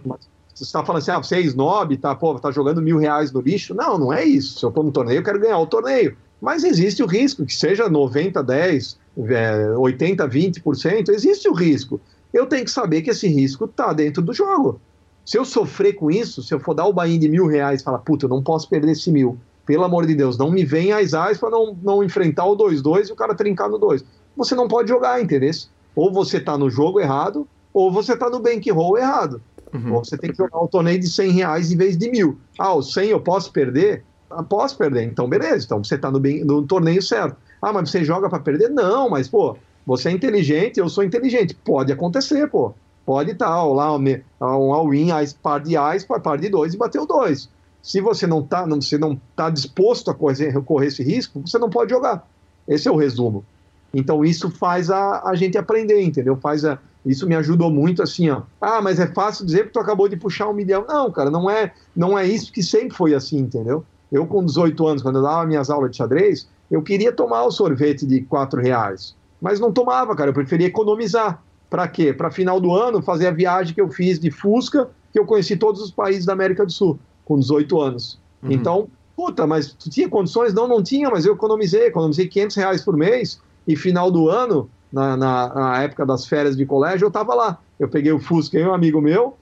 [0.54, 3.40] Você está falando assim, ah, você é snob, tá, pô, tá jogando mil reais no
[3.40, 3.74] lixo.
[3.74, 4.58] Não, não é isso.
[4.58, 6.16] Se eu tô no torneio, eu quero ganhar o torneio.
[6.40, 8.98] Mas existe o risco, que seja 90, 10,
[9.28, 12.00] é, 80, 20%, existe o risco
[12.32, 14.80] eu tenho que saber que esse risco está dentro do jogo.
[15.24, 17.84] Se eu sofrer com isso, se eu for dar o bain de mil reais e
[17.84, 20.98] falar, puta, eu não posso perder esse mil, pelo amor de Deus, não me venha
[20.98, 24.04] as ais para não, não enfrentar o 2-2 e o cara trincar no 2.
[24.36, 25.50] Você não pode jogar, entendeu?
[25.94, 29.42] Ou você está no jogo errado, ou você está no bankroll errado.
[29.72, 29.94] Uhum.
[29.94, 32.38] Ou você tem que jogar o torneio de 100 reais em vez de mil.
[32.58, 34.04] Ah, o 100 eu posso perder?
[34.30, 35.04] Ah, posso perder.
[35.04, 35.64] Então, beleza.
[35.64, 37.36] Então, você está no, no torneio certo.
[37.60, 38.70] Ah, mas você joga para perder?
[38.70, 41.54] Não, mas, pô, você é inteligente, eu sou inteligente.
[41.54, 42.72] Pode acontecer, pô.
[43.04, 45.08] Pode estar tá, lá um all-in,
[45.42, 47.48] par de ais, par de dois e bater o dois.
[47.82, 51.58] Se você não está não, você não tá disposto a correr, correr esse risco, você
[51.58, 52.26] não pode jogar.
[52.68, 53.44] Esse é o resumo.
[53.92, 56.36] Então isso faz a, a gente aprender, entendeu?
[56.36, 58.42] Faz a, isso me ajudou muito assim, ó.
[58.60, 60.84] Ah, mas é fácil dizer que tu acabou de puxar um milhão.
[60.86, 63.84] Não, cara, não é, não é isso que sempre foi assim, entendeu?
[64.10, 67.50] Eu com 18 anos, quando eu dava minhas aulas de xadrez, eu queria tomar o
[67.50, 69.14] sorvete de 4 reais.
[69.40, 70.30] Mas não tomava, cara.
[70.30, 71.42] Eu preferia economizar.
[71.68, 72.12] Para quê?
[72.12, 75.56] Para final do ano fazer a viagem que eu fiz de Fusca, que eu conheci
[75.56, 78.18] todos os países da América do Sul, com 18 anos.
[78.42, 78.52] Uhum.
[78.52, 80.52] Então, puta, mas tu tinha condições?
[80.52, 81.86] Não, não tinha, mas eu economizei.
[81.86, 83.40] Economizei 500 reais por mês.
[83.66, 87.58] E final do ano, na, na, na época das férias de colégio, eu estava lá.
[87.78, 89.36] Eu peguei o Fusca e um amigo meu,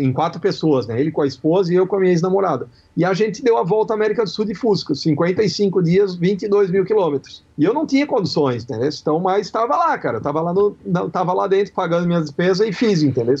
[0.00, 1.00] em quatro pessoas, né?
[1.00, 2.68] Ele com a esposa e eu com a minha ex-namorada.
[2.96, 6.70] E a gente deu a volta à América do Sul de Fusca, 55 dias, 22
[6.70, 7.44] mil quilômetros.
[7.58, 8.88] E eu não tinha condições, entendeu?
[8.88, 10.18] Então, mas estava lá, cara.
[10.18, 10.76] Estava lá, no,
[11.10, 13.36] tava lá dentro pagando minhas despesas e fiz, entendeu?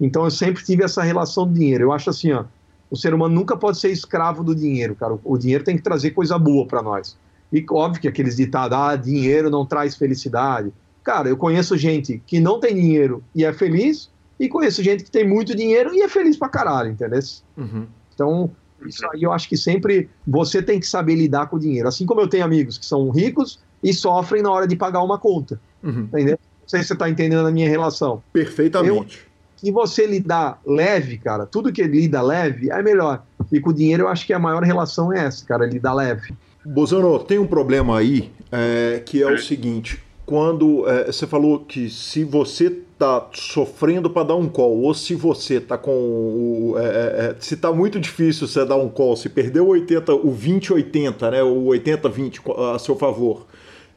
[0.00, 1.84] Então eu sempre tive essa relação do dinheiro.
[1.84, 2.44] Eu acho assim, ó,
[2.90, 5.18] o ser humano nunca pode ser escravo do dinheiro, cara.
[5.24, 7.16] O dinheiro tem que trazer coisa boa para nós.
[7.52, 10.72] E óbvio que aqueles ditados, ah, dinheiro não traz felicidade.
[11.02, 15.10] Cara, eu conheço gente que não tem dinheiro e é feliz, e conheço gente que
[15.10, 17.20] tem muito dinheiro e é feliz pra caralho, entendeu?
[17.56, 17.86] Uhum.
[18.14, 18.50] Então,
[18.86, 21.88] isso aí eu acho que sempre você tem que saber lidar com o dinheiro.
[21.88, 25.18] Assim como eu tenho amigos que são ricos e sofrem na hora de pagar uma
[25.18, 25.60] conta.
[25.82, 26.02] Uhum.
[26.02, 26.38] Entendeu?
[26.60, 28.22] Não sei se você está entendendo a minha relação.
[28.32, 29.18] Perfeitamente.
[29.18, 29.28] Eu,
[29.62, 33.24] e você lidar leve, cara, tudo que lida leve é melhor.
[33.50, 36.32] E com o dinheiro eu acho que a maior relação é essa, cara, lidar leve.
[36.64, 41.88] Bozano, tem um problema aí é, que é o seguinte: quando é, você falou que
[41.88, 46.82] se você tá sofrendo para dar um call, ou se você tá com o, é,
[46.82, 50.34] é, é se tá muito difícil você dar um call, se perdeu o 80, o
[50.34, 53.46] 20-80, né, o 80-20 a seu favor,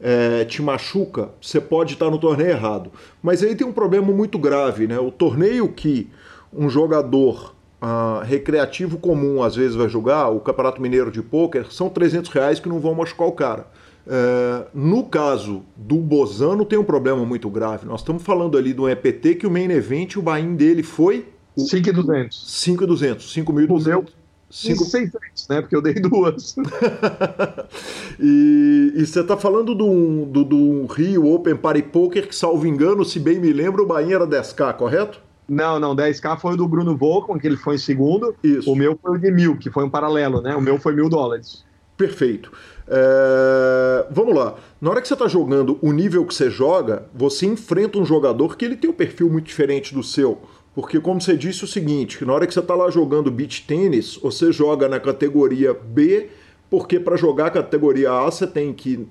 [0.00, 2.90] é, te machuca, você pode estar tá no torneio errado.
[3.22, 4.98] Mas aí tem um problema muito grave, né?
[4.98, 6.10] O torneio que
[6.52, 11.88] um jogador uh, recreativo comum às vezes vai jogar, o Campeonato Mineiro de Pôquer, são
[11.88, 13.66] 300 reais que não vão machucar o cara.
[14.06, 17.86] É, no caso do Bozano, tem um problema muito grave.
[17.86, 21.26] Nós estamos falando ali do EPT que o main event, o buy dele foi.
[21.56, 22.50] 5,200.
[22.50, 23.34] 5,200.
[23.34, 24.22] 5.200.
[24.52, 25.60] 5,600, né?
[25.62, 26.54] Porque eu dei duas.
[28.20, 33.02] e, e, você está falando do, do, do Rio Open Party Poker, que, salvo engano,
[33.02, 35.20] se bem me lembro, o Bahia era 10k, correto?
[35.48, 38.34] Não, não, 10k foi o do Bruno Volkman, que ele foi em segundo.
[38.44, 38.70] Isso.
[38.70, 40.54] O meu foi o de mil, que foi um paralelo, né?
[40.54, 41.64] O meu foi mil dólares.
[41.96, 42.52] Perfeito.
[42.94, 44.06] É...
[44.10, 44.56] Vamos lá.
[44.78, 48.54] Na hora que você está jogando o nível que você joga, você enfrenta um jogador
[48.54, 50.38] que ele tem um perfil muito diferente do seu.
[50.74, 53.64] Porque, como você disse, o seguinte: que na hora que você está lá jogando beach
[53.66, 56.28] tênis, você joga na categoria B,
[56.68, 59.06] porque para jogar a categoria A você tem que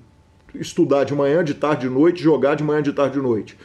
[0.54, 3.58] estudar de manhã, de tarde, de noite, jogar de manhã, de tarde, de noite.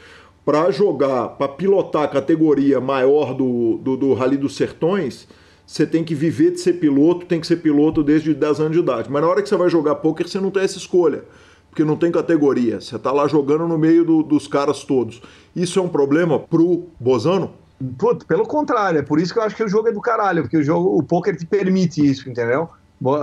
[0.45, 5.27] Para jogar, para pilotar a categoria maior do, do, do Rally dos Sertões,
[5.67, 8.79] você tem que viver de ser piloto, tem que ser piloto desde 10 anos de
[8.79, 9.11] idade.
[9.11, 11.25] Mas na hora que você vai jogar poker, você não tem essa escolha,
[11.69, 12.81] porque não tem categoria.
[12.81, 15.21] Você está lá jogando no meio do, dos caras todos.
[15.55, 17.53] Isso é um problema pro Bozano?
[17.99, 20.43] Puta, pelo contrário, é por isso que eu acho que o jogo é do caralho,
[20.43, 22.71] porque o jogo, o poker te permite isso, entendeu?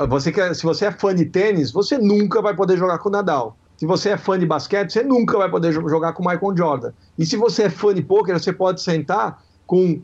[0.09, 3.11] Você quer, se você é fã de tênis, você nunca vai poder jogar com o
[3.11, 3.57] Nadal.
[3.77, 6.91] Se você é fã de basquete, você nunca vai poder jogar com o Michael Jordan.
[7.17, 9.99] E se você é fã de poker, você pode sentar com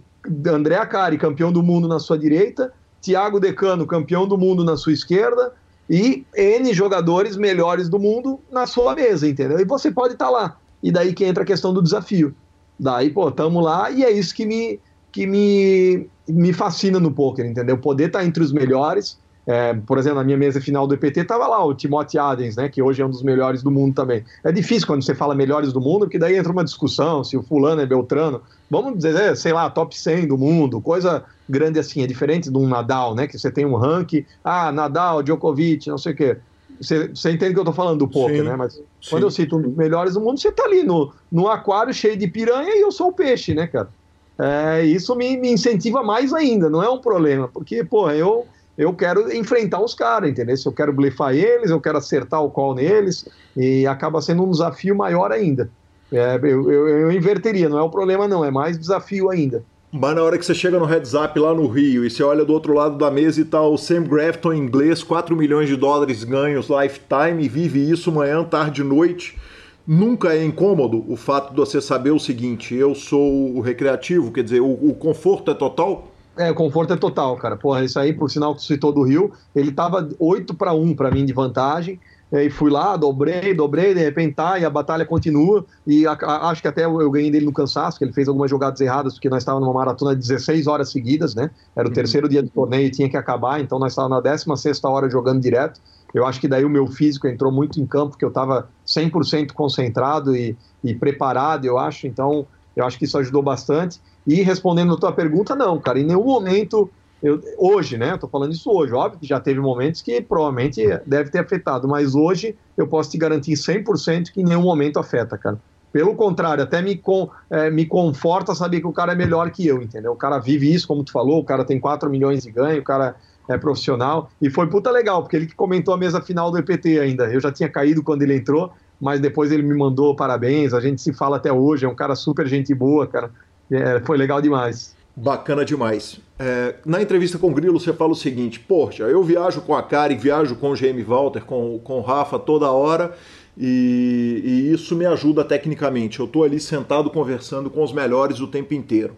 [0.47, 4.93] André Acari, campeão do mundo na sua direita, Thiago Decano, campeão do mundo na sua
[4.93, 5.53] esquerda,
[5.89, 9.59] e N jogadores melhores do mundo na sua mesa, entendeu?
[9.59, 10.57] E você pode estar tá lá.
[10.83, 12.33] E daí que entra a questão do desafio.
[12.79, 14.79] Daí, pô, tamo lá e é isso que me,
[15.11, 17.77] que me, me fascina no poker, entendeu?
[17.77, 19.17] Poder estar tá entre os melhores,
[19.49, 22.69] é, por exemplo, na minha mesa final do EPT estava lá o Timothy Adams, né,
[22.69, 24.23] que hoje é um dos melhores do mundo também.
[24.43, 27.41] É difícil quando você fala melhores do mundo, porque daí entra uma discussão se o
[27.41, 28.43] fulano é Beltrano.
[28.69, 32.03] Vamos dizer, é, sei lá, top 100 do mundo, coisa grande assim.
[32.03, 35.97] É diferente de um Nadal, né, que você tem um ranking, ah, Nadal, Djokovic, não
[35.97, 36.37] sei o quê.
[36.79, 38.55] Você, você entende que eu estou falando do poker, né?
[38.55, 38.83] Mas sim.
[39.09, 42.15] quando eu cito um dos melhores do mundo, você está ali no, no aquário cheio
[42.15, 43.89] de piranha e eu sou o peixe, né, cara?
[44.37, 48.45] É, isso me, me incentiva mais ainda, não é um problema, porque, pô, eu
[48.79, 50.55] eu quero enfrentar os caras, entendeu?
[50.55, 54.49] Se eu quero blefar eles, eu quero acertar o call neles, e acaba sendo um
[54.49, 55.69] desafio maior ainda.
[56.09, 59.61] É, eu, eu, eu, inverteria, não é o problema não, é mais desafio ainda.
[59.91, 62.45] Mas na hora que você chega no heads up lá no Rio e você olha
[62.45, 66.23] do outro lado da mesa e tá o Sam Grafton inglês, 4 milhões de dólares
[66.23, 69.37] ganhos lifetime, vive isso manhã, tarde, noite,
[69.85, 74.43] nunca é incômodo o fato de você saber o seguinte, eu sou o recreativo, quer
[74.43, 76.07] dizer, o, o conforto é total?
[76.39, 77.57] É, o conforto é total, cara.
[77.57, 81.11] Porra, isso aí, por sinal que citou do Rio, ele tava 8 para 1 para
[81.11, 81.99] mim de vantagem.
[82.31, 85.65] E fui lá, dobrei, dobrei, de repente tá, e a batalha continua.
[85.85, 88.29] E a, a, acho que até eu, eu, ganhei dele no cansaço, que ele fez
[88.29, 91.51] algumas jogadas erradas, porque nós estávamos numa maratona de 16 horas seguidas, né?
[91.75, 91.93] Era o uhum.
[91.93, 95.41] terceiro dia do torneio e tinha que acabar, então nós estávamos na 16 hora jogando
[95.41, 95.81] direto.
[96.13, 99.51] Eu acho que daí o meu físico entrou muito em campo, porque eu estava 100%
[99.51, 102.07] concentrado e, e preparado, eu acho.
[102.07, 102.47] Então,
[102.79, 103.99] eu acho que isso ajudou bastante.
[104.25, 106.89] E respondendo a tua pergunta, não, cara, em nenhum momento,
[107.21, 110.81] eu, hoje, né, eu tô falando isso hoje, óbvio que já teve momentos que provavelmente
[111.05, 115.37] deve ter afetado, mas hoje eu posso te garantir 100% que em nenhum momento afeta,
[115.37, 115.59] cara.
[115.91, 119.65] Pelo contrário, até me, com, é, me conforta saber que o cara é melhor que
[119.65, 120.11] eu, entendeu?
[120.11, 122.83] O cara vive isso, como tu falou, o cara tem 4 milhões de ganho, o
[122.83, 123.15] cara
[123.49, 126.99] é profissional, e foi puta legal, porque ele que comentou a mesa final do EPT
[126.99, 127.33] ainda.
[127.33, 131.01] Eu já tinha caído quando ele entrou, mas depois ele me mandou parabéns, a gente
[131.01, 133.31] se fala até hoje, é um cara super gente boa, cara.
[133.71, 134.95] É, foi legal demais.
[135.15, 136.19] Bacana demais.
[136.37, 139.83] É, na entrevista com o Grilo, você fala o seguinte: Poxa, eu viajo com a
[139.83, 143.13] Kari, viajo com o GM Walter, com, com o Rafa toda hora,
[143.57, 146.19] e, e isso me ajuda tecnicamente.
[146.19, 149.15] Eu estou ali sentado conversando com os melhores o tempo inteiro.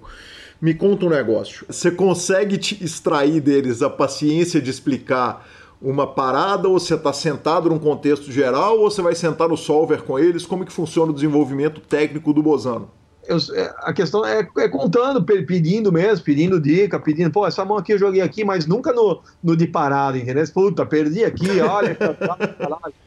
[0.60, 1.66] Me conta um negócio.
[1.70, 5.48] Você consegue te extrair deles a paciência de explicar
[5.82, 10.04] uma parada, ou você está sentado num contexto geral, ou você vai sentar no solver
[10.04, 10.46] com eles?
[10.46, 12.90] Como que funciona o desenvolvimento técnico do Bozano?
[13.28, 17.78] eu, é, a questão é, é, contando, pedindo mesmo, pedindo dica, pedindo, pô, essa mão
[17.78, 20.44] aqui eu joguei aqui, mas nunca no, no de parada, entendeu?
[20.54, 21.98] Puta, perdi aqui, olha.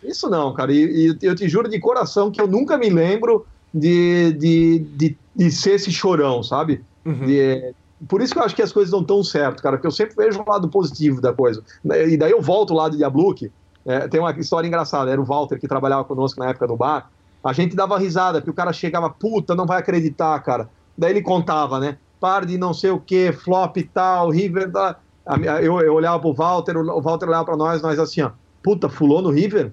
[0.03, 0.73] Isso não, cara.
[0.73, 5.19] E, e, eu te juro de coração que eu nunca me lembro de, de, de,
[5.35, 6.83] de ser esse chorão, sabe?
[7.05, 7.27] Uhum.
[7.27, 7.75] De,
[8.09, 10.15] por isso que eu acho que as coisas não estão certo, cara, porque eu sempre
[10.17, 11.63] vejo o lado positivo da coisa.
[11.85, 13.51] E daí eu volto lá de Diabluque,
[13.87, 17.11] é, tem uma história engraçada, era o Walter que trabalhava conosco na época do bar,
[17.45, 20.69] a gente dava risada, porque o cara chegava, puta, não vai acreditar, cara.
[20.97, 21.99] Daí ele contava, né?
[22.19, 24.71] Par de não sei o que, flop tal, River.
[24.71, 24.97] Da...
[25.61, 28.31] Eu, eu olhava pro Walter, o Walter olhava pra nós, nós assim, ó,
[28.63, 29.73] puta, fulou no River?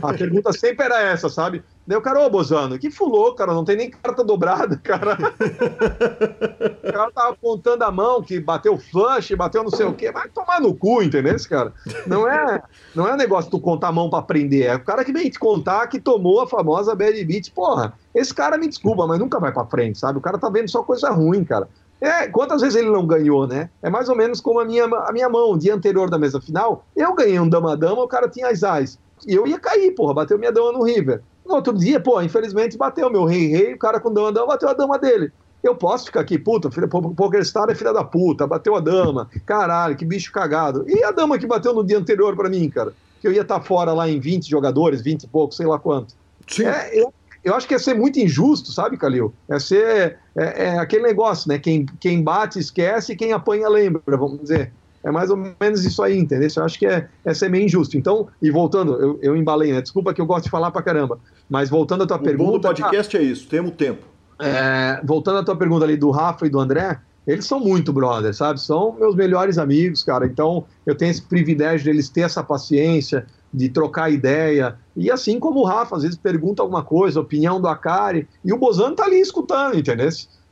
[0.00, 1.62] A pergunta sempre era essa, sabe?
[1.88, 5.16] Daí o cara, ô Bozano, que fulou, cara, não tem nem carta dobrada, cara.
[6.86, 10.12] o cara tava apontando a mão, que bateu flush, bateu não sei o quê.
[10.12, 11.72] Vai tomar no cu, entendeu, esse cara?
[12.06, 12.62] Não é,
[12.94, 15.30] não é negócio de tu contar a mão pra aprender, é o cara que vem
[15.30, 17.50] te contar que tomou a famosa bad beat.
[17.54, 20.18] Porra, esse cara me desculpa, mas nunca vai pra frente, sabe?
[20.18, 21.70] O cara tá vendo só coisa ruim, cara.
[22.02, 23.70] É, quantas vezes ele não ganhou, né?
[23.80, 26.38] É mais ou menos como a minha, a minha mão, o dia anterior da mesa
[26.38, 28.98] final, eu ganhei um dama-dama, o cara tinha as as.
[29.26, 31.22] E eu ia cair, porra, bateu minha dama no River.
[31.48, 34.74] No outro dia, pô, infelizmente bateu meu rei-rei, o cara com dama, dama, bateu a
[34.74, 35.32] dama dele.
[35.62, 40.04] Eu posso ficar aqui, puta, PokerStar é filha da puta, bateu a dama, caralho, que
[40.04, 40.84] bicho cagado.
[40.86, 42.92] E a dama que bateu no dia anterior para mim, cara?
[43.20, 45.78] Que eu ia estar tá fora lá em 20 jogadores, 20 e pouco, sei lá
[45.78, 46.14] quanto.
[46.46, 46.66] Sim.
[46.66, 49.32] É, eu, eu acho que é ser muito injusto, sabe, Calil?
[49.48, 51.58] É ser é, é aquele negócio, né?
[51.58, 54.70] Quem, quem bate esquece, quem apanha lembra, vamos dizer.
[55.02, 56.48] É mais ou menos isso aí, entendeu?
[56.56, 57.96] Eu acho que é, é ser meio injusto.
[57.96, 59.80] Então, e voltando, eu, eu embalei, né?
[59.80, 61.18] Desculpa que eu gosto de falar pra caramba.
[61.48, 62.56] Mas voltando à tua o pergunta.
[62.56, 64.04] O podcast é isso, temos tempo.
[64.40, 68.36] É, voltando à tua pergunta ali do Rafa e do André, eles são muito brothers,
[68.36, 68.60] sabe?
[68.60, 70.26] São meus melhores amigos, cara.
[70.26, 74.76] Então, eu tenho esse privilégio deles ter essa paciência, de trocar ideia.
[74.96, 78.58] E assim como o Rafa, às vezes pergunta alguma coisa, opinião do Akari, e o
[78.58, 80.08] Bozano tá ali escutando, entendeu?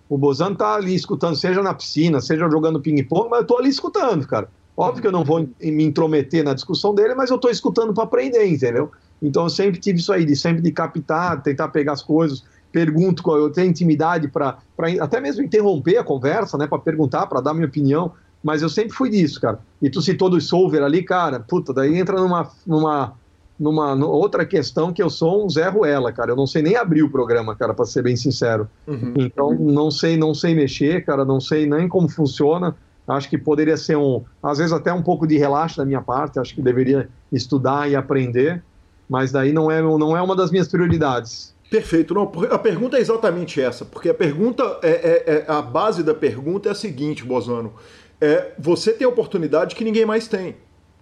[0.09, 3.69] O Bozano tá ali escutando, seja na piscina, seja jogando ping-pong, mas eu tô ali
[3.69, 4.49] escutando, cara.
[4.77, 8.05] Óbvio que eu não vou me intrometer na discussão dele, mas eu tô escutando para
[8.05, 8.91] aprender, entendeu?
[9.23, 12.45] Então eu sempre tive isso aí, de sempre de captar, tentar pegar as coisas
[12.77, 14.59] pergunto, eu tenho intimidade para
[15.01, 18.93] até mesmo interromper a conversa, né, para perguntar, para dar minha opinião, mas eu sempre
[18.93, 19.59] fui disso, cara.
[19.81, 23.15] E tu citou do Solver ali, cara, puta, daí entra numa, numa,
[23.59, 26.33] numa outra questão que eu sou um Zé Ruela, cara.
[26.33, 28.69] Eu não sei nem abrir o programa, cara, para ser bem sincero.
[28.87, 29.15] Uhum.
[29.17, 32.77] Então, não sei, não sei mexer, cara, não sei nem como funciona.
[33.09, 36.39] Acho que poderia ser um, às vezes até um pouco de relaxo da minha parte.
[36.39, 38.63] Acho que deveria estudar e aprender,
[39.09, 41.55] mas daí não é, não é uma das minhas prioridades.
[41.71, 42.15] Perfeito.
[42.15, 46.15] Não, a pergunta é exatamente essa, porque a pergunta é, é, é a base da
[46.15, 47.73] pergunta é a seguinte, Bozano.
[48.21, 50.57] É, você tem a oportunidade que ninguém mais tem,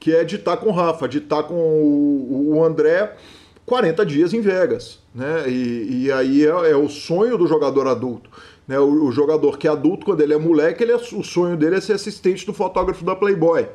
[0.04, 3.16] que é de estar com o Rafa, de estar com o, o André
[3.64, 4.98] 40 dias em Vegas.
[5.14, 5.48] Né?
[5.48, 8.28] E, e aí é, é, o sonho do jogador adulto.
[8.68, 8.78] Né?
[8.78, 11.76] O, o, jogador que é adulto, quando ele é moleque, ele é, o sonho dele
[11.76, 13.66] é ser assistente do fotógrafo da Playboy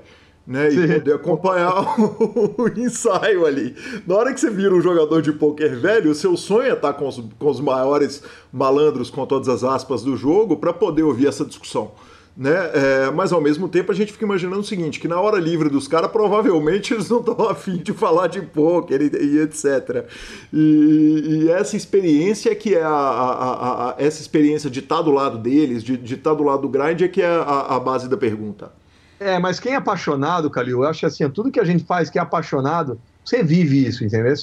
[0.45, 0.69] né?
[0.69, 0.83] Sim.
[0.83, 3.75] E poder acompanhar o, ensaio ali.
[4.05, 6.93] Na hora que você vira um jogador de pôquer velho, o seu sonho é estar
[6.93, 8.21] com os, com os maiores
[8.53, 11.91] malandros, com todas as aspas do jogo, para poder ouvir essa discussão.
[12.39, 12.53] Né?
[12.73, 15.67] É, mas ao mesmo tempo a gente fica imaginando o seguinte: que na hora livre
[15.67, 20.07] dos caras, provavelmente eles não estão afim de falar de pôquer e, e etc.
[20.53, 25.37] E, e, essa experiência que é a, a, a, essa experiência de estar do lado
[25.37, 28.15] deles, de, de estar do lado do grind, é que é a, a base da
[28.15, 28.71] pergunta.
[29.19, 32.17] É, mas quem é apaixonado, Calil, eu acho assim, tudo que a gente faz que
[32.17, 34.33] é apaixonado, você vive isso, entendeu?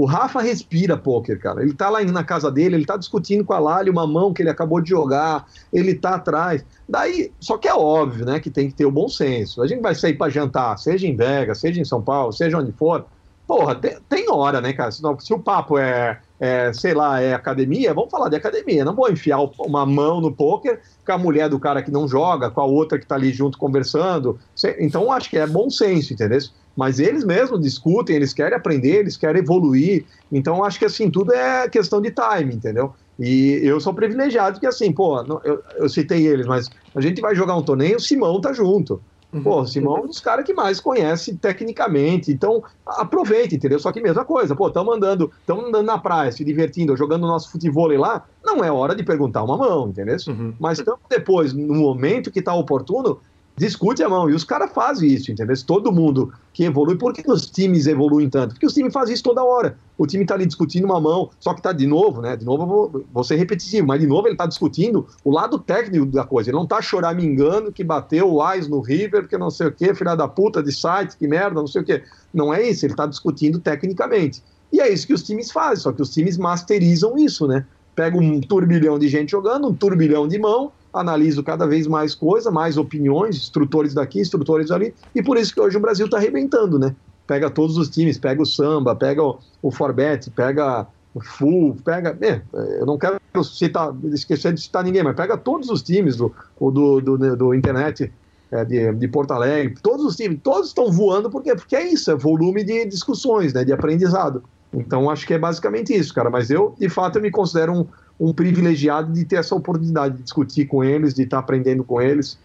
[0.00, 1.62] O Rafa respira pôquer, cara.
[1.62, 4.40] Ele tá lá na casa dele, ele tá discutindo com a Lali uma mão que
[4.40, 6.64] ele acabou de jogar, ele tá atrás.
[6.88, 9.60] Daí, só que é óbvio, né, que tem que ter o bom senso.
[9.60, 12.72] A gente vai sair para jantar, seja em Vegas, seja em São Paulo, seja onde
[12.72, 13.04] for.
[13.46, 14.90] Porra, tem, tem hora, né, cara?
[14.90, 18.82] Se, se o papo é é, sei lá, é academia, vamos falar de academia.
[18.82, 22.50] Não vou enfiar uma mão no poker com a mulher do cara que não joga,
[22.50, 24.38] com a outra que está ali junto conversando.
[24.78, 26.40] Então, acho que é bom senso, entendeu?
[26.76, 30.04] Mas eles mesmos discutem, eles querem aprender, eles querem evoluir.
[30.30, 32.94] Então, acho que assim, tudo é questão de time, entendeu?
[33.18, 37.34] E eu sou privilegiado que assim, pô, eu, eu citei eles, mas a gente vai
[37.34, 39.00] jogar um torneio, o Simão tá junto.
[39.32, 39.42] Uhum.
[39.42, 42.32] Pô, o Simão é um dos caras que mais conhece tecnicamente.
[42.32, 43.78] Então, aproveita, entendeu?
[43.78, 47.50] Só que mesma coisa, pô, estamos andando, estamos andando na praia, se divertindo, jogando nosso
[47.50, 50.16] futebol lá, não é hora de perguntar uma mão, entendeu?
[50.26, 50.54] Uhum.
[50.58, 53.20] Mas então, depois, no momento que está oportuno,
[53.60, 54.28] discute a mão.
[54.30, 55.54] E os caras fazem isso, entendeu?
[55.64, 56.96] Todo mundo que evolui.
[56.96, 58.54] Por que os times evoluem tanto?
[58.54, 59.76] Porque os times fazem isso toda hora.
[59.98, 62.36] O time está ali discutindo uma mão, só que está de novo, né?
[62.36, 66.06] De novo, vou, vou ser repetitivo, mas de novo ele está discutindo o lado técnico
[66.06, 66.48] da coisa.
[66.48, 69.94] Ele não está choramingando que bateu o Ais no River, que não sei o quê,
[69.94, 72.02] filha da puta de site, que merda, não sei o quê.
[72.32, 74.42] Não é isso, ele está discutindo tecnicamente.
[74.72, 77.66] E é isso que os times fazem, só que os times masterizam isso, né?
[77.94, 82.50] Pega um turbilhão de gente jogando, um turbilhão de mão, analiso cada vez mais coisa,
[82.50, 86.78] mais opiniões, instrutores daqui, instrutores ali, e por isso que hoje o Brasil está arrebentando,
[86.78, 86.94] né?
[87.26, 92.16] Pega todos os times, pega o samba, pega o, o Forbet, pega o Full, pega.
[92.20, 92.42] É,
[92.80, 97.00] eu não quero citar, esquecer de citar ninguém, mas pega todos os times do, do,
[97.00, 98.12] do, do internet
[98.50, 101.54] é, de, de Porto Alegre, todos os times, todos estão voando, por quê?
[101.54, 104.42] Porque é isso, é volume de discussões, né, de aprendizado.
[104.72, 106.30] Então acho que é basicamente isso, cara.
[106.30, 107.86] Mas eu, de fato, eu me considero um,
[108.20, 112.38] um privilegiado de ter essa oportunidade de discutir com eles, de estar aprendendo com eles.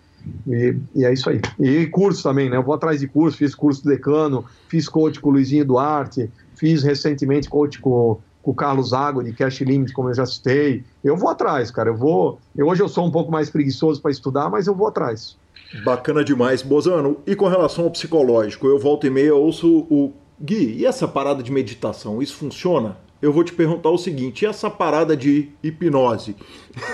[0.47, 1.41] E, e, é isso aí.
[1.59, 2.55] E curso também, né?
[2.55, 6.31] Eu vou atrás de curso, fiz curso do decano, fiz coach com o Luizinho Duarte,
[6.55, 10.83] fiz recentemente coach com, com o Carlos Zago de Cash Limit, como eu já citei.
[11.03, 11.89] Eu vou atrás, cara.
[11.89, 12.39] Eu vou.
[12.55, 15.37] Eu, hoje eu sou um pouco mais preguiçoso para estudar, mas eu vou atrás.
[15.83, 17.17] Bacana demais, Bozano.
[17.27, 21.41] E com relação ao psicológico, eu volto e meia ouço o Gui, e essa parada
[21.41, 22.97] de meditação, isso funciona?
[23.21, 26.35] Eu vou te perguntar o seguinte: e essa parada de hipnose?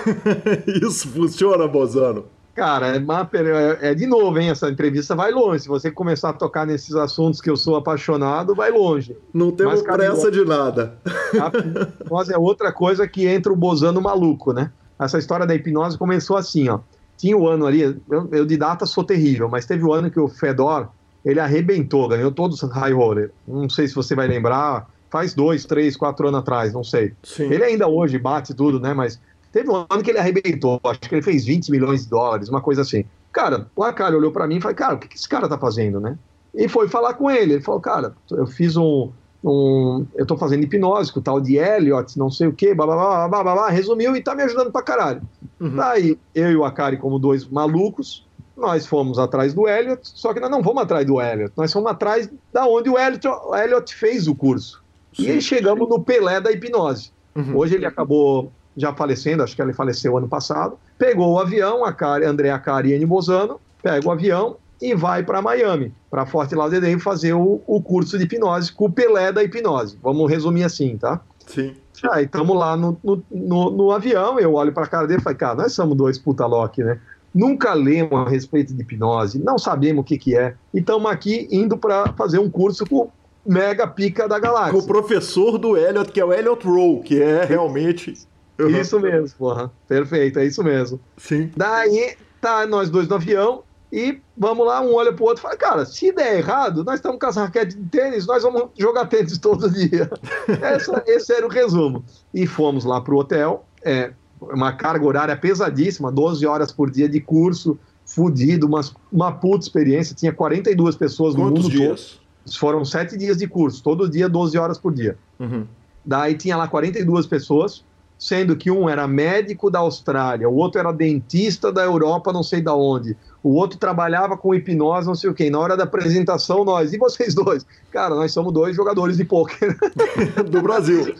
[0.82, 2.24] Isso funciona, Bozano?
[2.54, 4.50] Cara, é, é, de novo, hein?
[4.50, 5.62] Essa entrevista vai longe.
[5.62, 9.16] Se você começar a tocar nesses assuntos que eu sou apaixonado, vai longe.
[9.32, 10.98] Não temos Mas, pressa de nada.
[11.40, 14.70] A hipnose é outra coisa que entra o Bozano maluco, né?
[15.00, 16.80] Essa história da hipnose começou assim, ó.
[17.16, 19.92] Tinha o um ano ali, eu, eu, de data sou terrível, mas teve o um
[19.92, 20.88] ano que o Fedor,
[21.24, 23.30] ele arrebentou, ganhou todos os high roller.
[23.48, 27.12] Não sei se você vai lembrar, faz dois, três, quatro anos atrás, não sei.
[27.22, 27.52] Sim.
[27.52, 28.94] Ele ainda hoje bate tudo, né?
[28.94, 29.20] Mas
[29.52, 32.62] teve um ano que ele arrebentou, acho que ele fez 20 milhões de dólares, uma
[32.62, 33.04] coisa assim.
[33.30, 35.58] Cara, o Akari olhou para mim e falou, cara, o que, que esse cara tá
[35.58, 36.16] fazendo, né?
[36.54, 37.54] E foi falar com ele.
[37.54, 39.10] Ele falou, cara, eu fiz um.
[39.44, 42.86] um eu tô fazendo hipnose com o tal de Elliot, não sei o quê, blá,
[42.86, 45.20] blá, blá, blá, blá, blá, resumiu e tá me ajudando pra caralho.
[45.60, 45.76] Uhum.
[45.76, 50.40] Daí, eu e o Akari, como dois malucos, nós fomos atrás do Elliot, só que
[50.40, 53.94] nós não vamos atrás do Elliot, nós fomos atrás da onde o Elliot, o Elliot
[53.94, 54.81] fez o curso.
[55.12, 55.24] Sim.
[55.24, 57.10] E aí chegamos no Pelé da hipnose.
[57.34, 57.56] Uhum.
[57.56, 60.78] Hoje ele acabou já falecendo, acho que ele faleceu ano passado.
[60.98, 65.40] Pegou o avião, a Cari, André Acari e Bozano, pega o avião e vai para
[65.40, 69.96] Miami, para Fort Lauderdale, fazer o, o, curso de hipnose com o Pelé da hipnose.
[70.02, 71.20] Vamos resumir assim, tá?
[71.46, 71.74] Sim.
[72.10, 75.22] Aí estamos lá no, no, no, no, avião, eu olho para a cara dele e
[75.22, 76.98] falo, cara, nós somos dois puta lock, né?
[77.32, 81.46] Nunca lemos a respeito de hipnose, não sabemos o que, que é, e estamos aqui
[81.50, 83.08] indo para fazer um curso com
[83.46, 84.78] mega pica da galáxia.
[84.78, 88.14] O professor do Elliot, que é o Elliot Rowe, que é realmente.
[88.58, 89.72] Isso mesmo, porra.
[89.88, 91.00] Perfeito, é isso mesmo.
[91.16, 91.50] Sim.
[91.56, 93.62] Daí, tá nós dois no avião
[93.92, 97.18] e vamos lá, um olha pro outro e fala, cara, se der errado, nós estamos
[97.18, 100.10] com as raquetes de tênis, nós vamos jogar tênis todo dia.
[100.62, 102.04] Essa, esse era o resumo.
[102.32, 107.20] E fomos lá pro hotel, é, uma carga horária pesadíssima, 12 horas por dia de
[107.20, 108.80] curso, fudido, uma,
[109.12, 112.12] uma puta experiência, tinha 42 pessoas no Quantos mundo dias?
[112.12, 112.21] todo.
[112.58, 115.16] Foram sete dias de curso, todo dia 12 horas por dia.
[115.38, 115.66] Uhum.
[116.04, 117.84] Daí tinha lá 42 pessoas,
[118.18, 122.60] sendo que um era médico da Austrália, o outro era dentista da Europa, não sei
[122.60, 125.50] da onde, o outro trabalhava com hipnose, não sei o quê.
[125.50, 127.66] Na hora da apresentação, nós, e vocês dois?
[127.90, 129.76] Cara, nós somos dois jogadores de pôquer.
[130.48, 131.14] Do Brasil.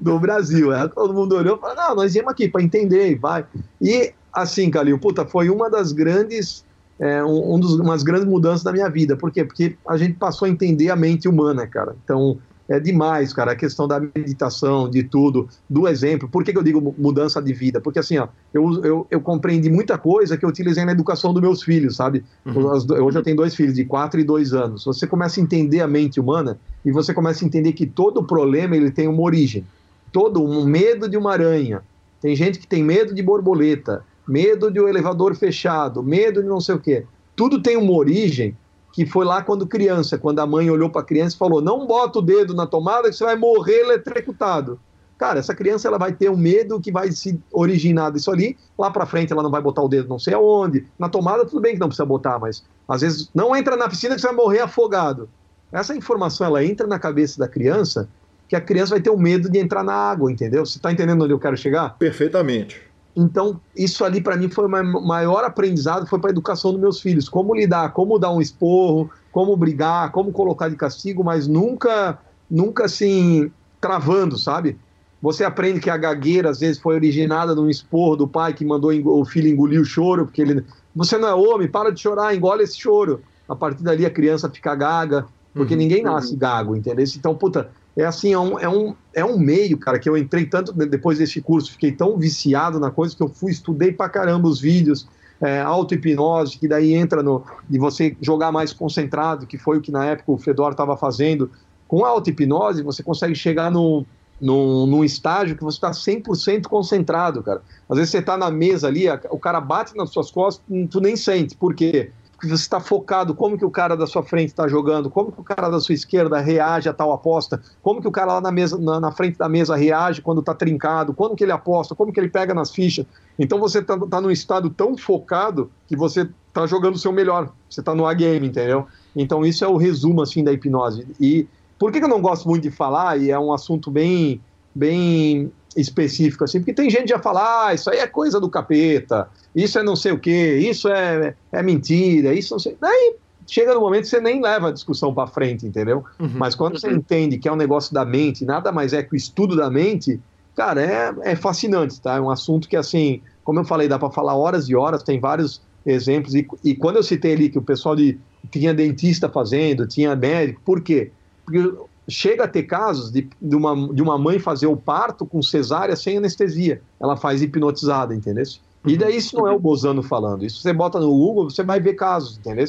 [0.00, 0.72] Do Brasil.
[0.72, 0.86] É.
[0.88, 3.46] Todo mundo olhou e falou: não, nós viemos aqui para entender e vai.
[3.80, 6.63] E assim, Calil, puta, foi uma das grandes.
[6.98, 9.16] É, um, um dos, umas grandes mudanças da minha vida.
[9.16, 9.44] Por quê?
[9.44, 11.96] Porque a gente passou a entender a mente humana, cara.
[12.04, 12.38] Então,
[12.68, 16.28] é demais, cara, a questão da meditação, de tudo, do exemplo.
[16.28, 17.80] Por que, que eu digo mudança de vida?
[17.80, 21.42] Porque assim, ó, eu, eu, eu compreendi muita coisa que eu utilizei na educação dos
[21.42, 22.24] meus filhos, sabe?
[22.44, 22.66] Uhum.
[23.04, 24.84] Hoje eu tenho dois filhos, de 4 e 2 anos.
[24.84, 28.76] Você começa a entender a mente humana e você começa a entender que todo problema
[28.76, 29.66] ele tem uma origem.
[30.10, 31.82] Todo um medo de uma aranha.
[32.20, 36.60] Tem gente que tem medo de borboleta, medo de um elevador fechado, medo de não
[36.60, 37.06] sei o quê.
[37.36, 38.56] Tudo tem uma origem
[38.92, 41.86] que foi lá quando criança, quando a mãe olhou para a criança e falou: "Não
[41.86, 44.78] bota o dedo na tomada que você vai morrer eletrocutado".
[45.18, 48.56] Cara, essa criança ela vai ter um medo que vai se originar disso ali.
[48.76, 50.86] Lá para frente ela não vai botar o dedo não sei aonde.
[50.98, 54.14] Na tomada tudo bem que não precisa botar, mas às vezes não entra na piscina
[54.14, 55.28] que você vai morrer afogado.
[55.72, 58.08] Essa informação ela entra na cabeça da criança
[58.48, 60.64] que a criança vai ter o medo de entrar na água, entendeu?
[60.64, 61.96] Você está entendendo onde eu quero chegar?
[61.98, 62.80] Perfeitamente.
[63.16, 67.00] Então, isso ali para mim foi o maior aprendizado, foi para a educação dos meus
[67.00, 67.28] filhos.
[67.28, 72.18] Como lidar, como dar um esporro, como brigar, como colocar de castigo, mas nunca,
[72.50, 73.50] nunca assim,
[73.80, 74.76] travando, sabe?
[75.22, 78.92] Você aprende que a gagueira, às vezes, foi originada num esporro do pai que mandou
[78.92, 80.64] o filho engolir o choro, porque ele.
[80.94, 83.22] Você não é homem, para de chorar, engole esse choro.
[83.48, 86.38] A partir dali a criança fica gaga, porque uhum, ninguém nasce uhum.
[86.38, 87.04] gago, entendeu?
[87.16, 90.46] Então, puta, é assim, é um, é, um, é um meio, cara, que eu entrei
[90.46, 94.48] tanto depois desse curso, fiquei tão viciado na coisa que eu fui, estudei pra caramba
[94.48, 95.06] os vídeos,
[95.40, 99.92] é, auto-hipnose, que daí entra no de você jogar mais concentrado, que foi o que
[99.92, 101.50] na época o Fedor estava fazendo.
[101.86, 104.04] Com a auto-hipnose, você consegue chegar no,
[104.40, 107.62] num, num estágio que você está 100% concentrado, cara.
[107.88, 111.16] Às vezes você está na mesa ali, o cara bate nas suas costas, tu nem
[111.16, 111.56] sente.
[111.56, 112.10] Por quê?
[112.40, 115.40] Que você está focado, como que o cara da sua frente está jogando, como que
[115.40, 118.52] o cara da sua esquerda reage a tal aposta, como que o cara lá na,
[118.52, 122.12] mesa, na, na frente da mesa reage quando está trincado, como que ele aposta, como
[122.12, 123.06] que ele pega nas fichas.
[123.38, 127.50] Então você está tá num estado tão focado que você está jogando o seu melhor,
[127.68, 128.86] você está no A-game, entendeu?
[129.14, 131.06] Então isso é o resumo assim da hipnose.
[131.20, 134.40] E por que, que eu não gosto muito de falar, e é um assunto bem,
[134.74, 138.48] bem específico assim, porque tem gente que já fala, ah, isso aí é coisa do
[138.48, 142.76] capeta, isso é não sei o que, isso é, é mentira, isso não sei.
[142.80, 143.16] Daí
[143.46, 146.04] chega no momento que você nem leva a discussão para frente, entendeu?
[146.18, 146.30] Uhum.
[146.34, 149.16] Mas quando você entende que é um negócio da mente, nada mais é que o
[149.16, 150.20] estudo da mente,
[150.56, 152.16] cara, é, é fascinante, tá?
[152.16, 155.20] É um assunto que, assim, como eu falei, dá para falar horas e horas, tem
[155.20, 156.34] vários exemplos.
[156.34, 158.18] E, e quando eu citei ali que o pessoal de,
[158.50, 161.10] tinha dentista fazendo, tinha médico, por quê?
[161.44, 161.72] Porque
[162.08, 165.96] chega a ter casos de, de, uma, de uma mãe fazer o parto com cesárea
[165.96, 166.82] sem anestesia.
[167.00, 168.44] Ela faz hipnotizada, entendeu?
[168.86, 168.98] E uhum.
[168.98, 170.44] daí isso não é o Bozano falando.
[170.44, 172.66] Isso você bota no Google, você vai ver casos, entendeu?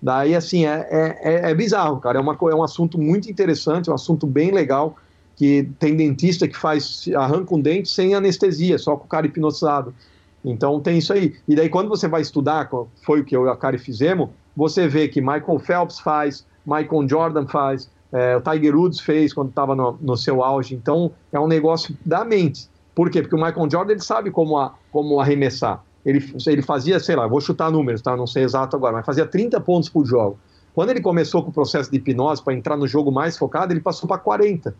[0.00, 2.18] Daí, assim, é, é, é, é bizarro, cara.
[2.18, 4.96] É, uma, é um assunto muito interessante, um assunto bem legal,
[5.34, 9.92] que tem dentista que faz, arranca um dente sem anestesia, só com o cara hipnotizado.
[10.44, 11.34] Então tem isso aí.
[11.48, 12.70] E daí quando você vai estudar,
[13.04, 17.08] foi o que eu e a Kari fizemos, você vê que Michael Phelps faz, Michael
[17.08, 20.74] Jordan faz, é, o Tiger Woods fez quando estava no, no, seu auge.
[20.74, 22.68] Então, é um negócio da mente.
[22.94, 23.22] Por quê?
[23.22, 25.82] Porque o Michael Jordan ele sabe como, a, como arremessar.
[26.04, 28.16] Ele, ele fazia, sei lá, vou chutar números, tá?
[28.16, 30.38] Não sei exato agora, mas fazia 30 pontos por jogo.
[30.74, 33.80] Quando ele começou com o processo de hipnose para entrar no jogo mais focado, ele
[33.80, 34.74] passou para 40.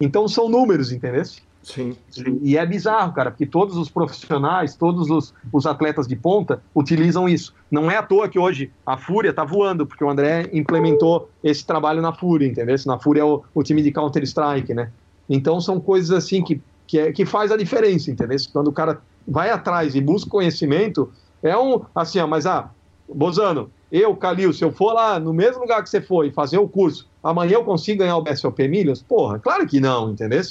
[0.00, 1.22] Então são números, entendeu?
[1.64, 1.96] Sim.
[2.42, 7.26] E é bizarro, cara, porque todos os profissionais, todos os, os atletas de ponta utilizam
[7.26, 7.54] isso.
[7.70, 11.64] Não é à toa que hoje a Fúria está voando, porque o André implementou esse
[11.66, 12.76] trabalho na Fúria, entendeu?
[12.84, 14.90] Na Fúria é o, o time de Counter-Strike, né?
[15.28, 18.36] Então são coisas assim que, que, é, que faz a diferença, entendeu?
[18.52, 21.10] Quando o cara vai atrás e busca conhecimento,
[21.42, 22.70] é um, assim, ó, mas ah,
[23.08, 26.68] Bozano, eu, Calil, se eu for lá no mesmo lugar que você foi fazer o
[26.68, 29.02] curso, amanhã eu consigo ganhar o BSOP Milhas?
[29.02, 30.42] Porra, claro que não, entendeu?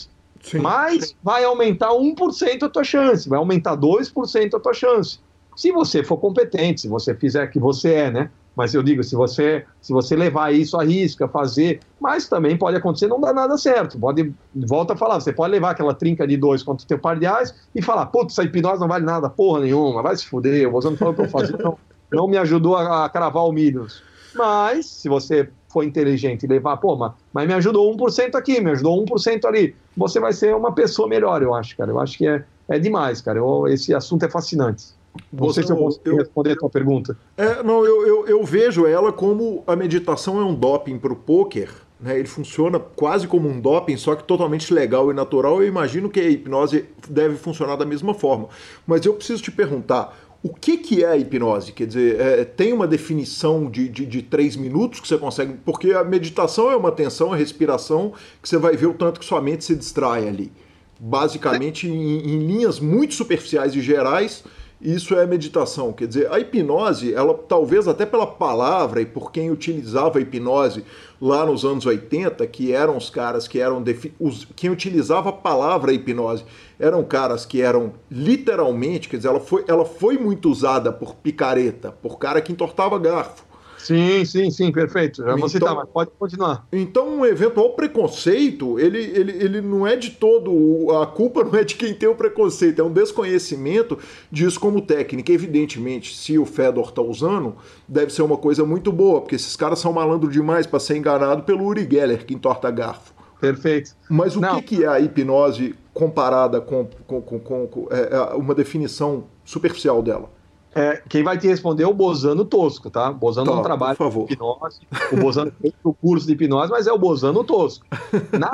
[0.43, 0.59] Sim.
[0.59, 5.19] Mas vai aumentar 1% a tua chance, vai aumentar 2% a tua chance.
[5.55, 8.29] Se você for competente, se você fizer que você é, né?
[8.55, 12.77] Mas eu digo, se você, se você levar isso à risca, fazer, mas também pode
[12.77, 13.97] acontecer, não dá nada certo.
[13.97, 17.17] Pode, volta a falar, você pode levar aquela trinca de dois contra o teu par
[17.17, 20.67] de ais e falar, putz, essa hipnose não vale nada, porra nenhuma, vai se fuder,
[20.67, 21.77] o Bozano falou que eu fazer, não,
[22.11, 23.87] não me ajudou a, a cravar o milho.
[24.35, 28.71] Mas, se você for inteligente e levar, pô, mas, mas me ajudou 1% aqui, me
[28.71, 31.91] ajudou 1% ali, você vai ser uma pessoa melhor, eu acho, cara.
[31.91, 33.39] Eu acho que é, é demais, cara.
[33.39, 34.85] Eu, esse assunto é fascinante.
[35.31, 37.17] Não sei se eu consigo responder a tua pergunta.
[37.37, 41.15] É, não, eu, eu, eu, vejo ela como a meditação é um doping para o
[41.15, 41.69] poker.
[41.99, 42.19] Né?
[42.19, 45.61] Ele funciona quase como um doping, só que totalmente legal e natural.
[45.61, 48.49] Eu imagino que a hipnose deve funcionar da mesma forma.
[48.85, 51.71] Mas eu preciso te perguntar: o que, que é a hipnose?
[51.71, 55.53] Quer dizer, é, tem uma definição de, de, de, três minutos que você consegue.
[55.63, 59.25] Porque a meditação é uma atenção, a respiração, que você vai ver o tanto que
[59.25, 60.51] sua mente se distrai ali.
[60.99, 64.43] Basicamente, em, em linhas muito superficiais e gerais
[64.83, 65.93] isso é meditação.
[65.93, 70.83] Quer dizer, a hipnose, ela talvez até pela palavra e por quem utilizava a hipnose
[71.21, 73.81] lá nos anos 80, que eram os caras que eram.
[74.19, 76.43] Os, quem utilizava a palavra hipnose
[76.77, 81.91] eram caras que eram literalmente, quer dizer, ela foi, ela foi muito usada por picareta,
[81.91, 83.52] por cara que entortava garfo.
[83.83, 85.21] Sim, sim, sim, perfeito.
[85.21, 86.65] Já vou citar, mas pode continuar.
[86.71, 90.89] Então, um eventual preconceito, ele, ele, ele não é de todo.
[91.01, 93.99] A culpa não é de quem tem o preconceito, é um desconhecimento
[94.31, 95.33] disso como técnica.
[95.33, 97.55] Evidentemente, se o Fedor está usando,
[97.85, 101.43] deve ser uma coisa muito boa, porque esses caras são malandro demais para ser enganado
[101.43, 103.13] pelo Uri Geller, que entorta garfo.
[103.41, 103.91] Perfeito.
[104.09, 108.55] Mas o que, que é a hipnose comparada com, com, com, com é, é uma
[108.55, 110.29] definição superficial dela?
[110.75, 113.09] É, quem vai te responder é o Bozano Tosco, tá?
[113.09, 114.79] O Bozano tá, não trabalha com hipnose.
[115.11, 117.85] O Bozano fez o curso de hipnose, mas é o Bozano Tosco.
[118.37, 118.49] Na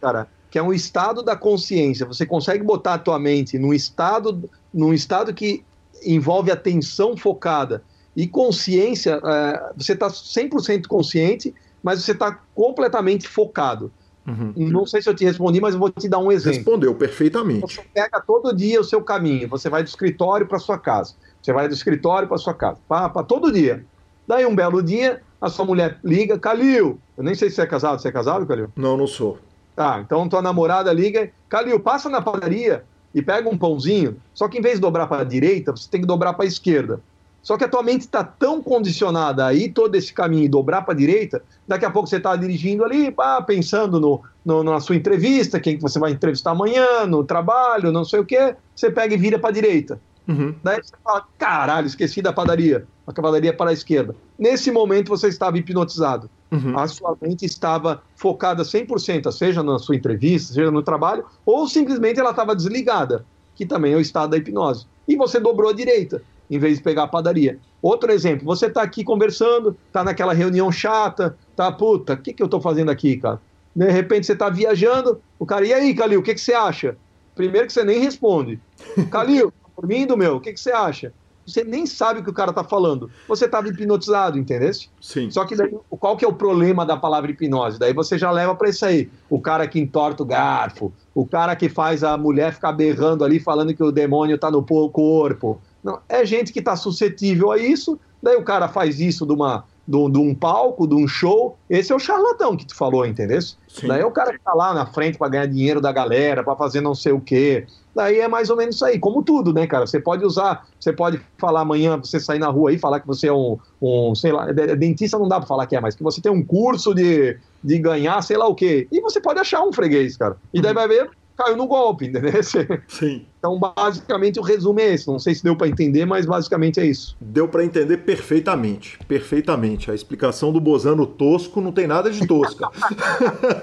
[0.00, 2.06] cara, que é um estado da consciência.
[2.06, 5.64] Você consegue botar a tua mente num estado, num estado que
[6.04, 7.82] envolve atenção focada
[8.14, 9.20] e consciência.
[9.24, 13.90] É, você está 100% consciente, mas você está completamente focado.
[14.26, 14.52] Uhum.
[14.56, 16.56] Não sei se eu te respondi, mas eu vou te dar um exemplo.
[16.56, 17.60] Respondeu perfeitamente.
[17.60, 21.14] Você pega todo dia o seu caminho, você vai do escritório para sua casa.
[21.42, 23.84] Você vai do escritório para sua casa, para todo dia.
[24.26, 27.00] Daí um belo dia, a sua mulher liga, Calil.
[27.18, 28.00] Eu nem sei se você é casado.
[28.00, 28.68] Você é casado, Calil?
[28.76, 29.38] Não, não sou.
[29.74, 32.84] Tá, então tua namorada liga, Calil, passa na padaria
[33.14, 34.16] e pega um pãozinho.
[34.32, 36.48] Só que em vez de dobrar para a direita, você tem que dobrar para a
[36.48, 37.00] esquerda.
[37.42, 40.82] Só que a tua mente está tão condicionada a ir todo esse caminho e dobrar
[40.82, 44.78] para a direita, daqui a pouco você está dirigindo ali, pá, pensando no, no, na
[44.78, 48.92] sua entrevista, quem que você vai entrevistar amanhã, no trabalho, não sei o quê, você
[48.92, 50.00] pega e vira para a direita.
[50.28, 50.54] Uhum.
[50.62, 52.86] Daí você fala, caralho, esqueci da padaria.
[53.06, 54.14] A cavalaria para a esquerda.
[54.38, 56.30] Nesse momento você estava hipnotizado.
[56.50, 56.78] Uhum.
[56.78, 62.20] A sua mente estava focada 100%, seja na sua entrevista, seja no trabalho, ou simplesmente
[62.20, 64.86] ela estava desligada, que também é o estado da hipnose.
[65.08, 67.58] E você dobrou a direita em vez de pegar a padaria.
[67.80, 72.42] Outro exemplo, você está aqui conversando, está naquela reunião chata, tá, puta, o que, que
[72.42, 73.40] eu estou fazendo aqui, cara?
[73.74, 76.96] De repente você está viajando, o cara, e aí, Calil, o que, que você acha?
[77.34, 78.60] Primeiro que você nem responde.
[79.10, 81.12] Calil, dormindo, meu, o que, que você acha?
[81.46, 83.10] Você nem sabe o que o cara está falando.
[83.26, 84.70] Você estava hipnotizado, entendeu?
[85.00, 85.30] Sim.
[85.30, 87.78] Só que daí, qual que é o problema da palavra hipnose?
[87.78, 89.10] Daí você já leva para isso aí.
[89.28, 93.40] O cara que entorta o garfo, o cara que faz a mulher ficar berrando ali,
[93.40, 97.98] falando que o demônio está no corpo, não, é gente que está suscetível a isso,
[98.22, 101.56] daí o cara faz isso de, uma, de, um palco, de um show.
[101.68, 103.40] Esse é o charlatão que tu falou, entendeu?
[103.40, 103.88] Sim.
[103.88, 106.54] Daí é o cara que está lá na frente para ganhar dinheiro da galera, para
[106.54, 107.66] fazer não sei o quê.
[107.94, 109.86] Daí é mais ou menos isso aí, como tudo, né, cara?
[109.86, 113.28] Você pode usar, você pode falar amanhã, você sair na rua aí, falar que você
[113.28, 116.20] é um, um sei lá, dentista não dá para falar que é, mas que você
[116.20, 118.86] tem um curso de, de ganhar, sei lá o quê.
[118.90, 120.36] E você pode achar um freguês, cara.
[120.54, 120.74] E daí uhum.
[120.74, 122.42] vai ver, caiu no golpe, entendeu?
[122.88, 123.26] Sim.
[123.38, 125.08] Então, basicamente, o resumo é esse.
[125.08, 127.16] Não sei se deu para entender, mas basicamente é isso.
[127.20, 128.98] Deu para entender perfeitamente.
[129.06, 129.90] Perfeitamente.
[129.90, 132.68] A explicação do Bozano tosco não tem nada de tosca.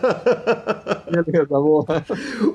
[1.10, 1.86] Beleza, boa.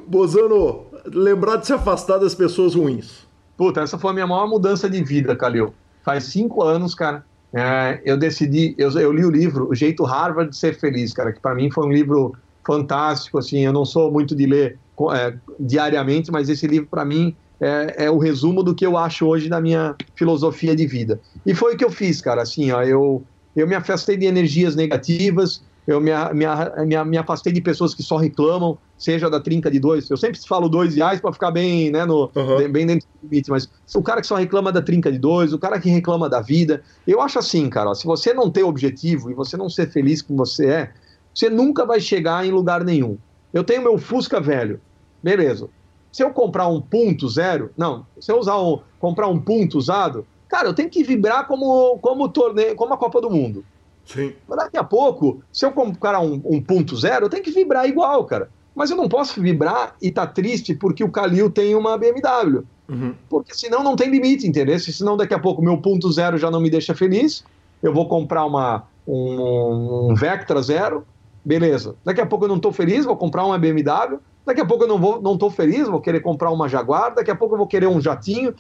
[0.07, 3.27] Bozano, lembrar de se afastar das pessoas ruins.
[3.57, 5.73] Puta, essa foi a minha maior mudança de vida, Calil.
[6.03, 7.25] Faz cinco anos, cara.
[7.57, 11.33] É, eu decidi, eu, eu, li o livro O Jeito Harvard de Ser Feliz, cara,
[11.33, 12.35] que para mim foi um livro
[12.67, 14.79] fantástico, assim, eu não sou muito de ler
[15.15, 19.27] é, diariamente, mas esse livro para mim é, é, o resumo do que eu acho
[19.27, 21.21] hoje da minha filosofia de vida.
[21.47, 23.23] E foi o que eu fiz, cara, assim, ó, eu,
[23.55, 26.47] eu me afastei de energias negativas, eu me, me,
[26.87, 30.09] me, me, afastei de pessoas que só reclamam, seja da trinca de dois.
[30.09, 32.73] Eu sempre falo dois reais para ficar bem, né, no, uhum.
[32.73, 35.59] bem dentro do limite, mas o cara que só reclama da trinca de dois, o
[35.59, 36.83] cara que reclama da vida.
[37.07, 40.23] Eu acho assim, cara, ó, se você não tem objetivo e você não ser feliz
[40.23, 40.91] como você é,
[41.35, 43.19] você nunca vai chegar em lugar nenhum.
[43.55, 44.81] Eu tenho meu Fusca velho,
[45.23, 45.69] beleza.
[46.11, 50.27] Se eu comprar um ponto zero, não, se eu usar um, comprar um ponto usado,
[50.49, 53.65] cara, eu tenho que vibrar como, como torneio, como a Copa do Mundo.
[54.05, 54.35] Sim.
[54.49, 57.89] Mas daqui a pouco, se eu comprar um, um ponto zero, eu tenho que vibrar
[57.89, 58.51] igual, cara.
[58.75, 62.65] Mas eu não posso vibrar e estar tá triste porque o Calil tem uma BMW.
[62.89, 63.15] Uhum.
[63.31, 64.79] Porque senão não tem limite, entendeu?
[64.81, 67.45] Senão daqui a pouco meu ponto zero já não me deixa feliz.
[67.83, 71.07] Eu vou comprar uma, um, um Vectra zero,
[71.45, 71.97] beleza.
[72.05, 74.19] Daqui a pouco eu não estou feliz, vou comprar uma BMW.
[74.47, 77.15] Daqui a pouco eu não vou, não estou feliz, vou querer comprar uma Jaguar.
[77.15, 78.55] Daqui a pouco eu vou querer um jatinho.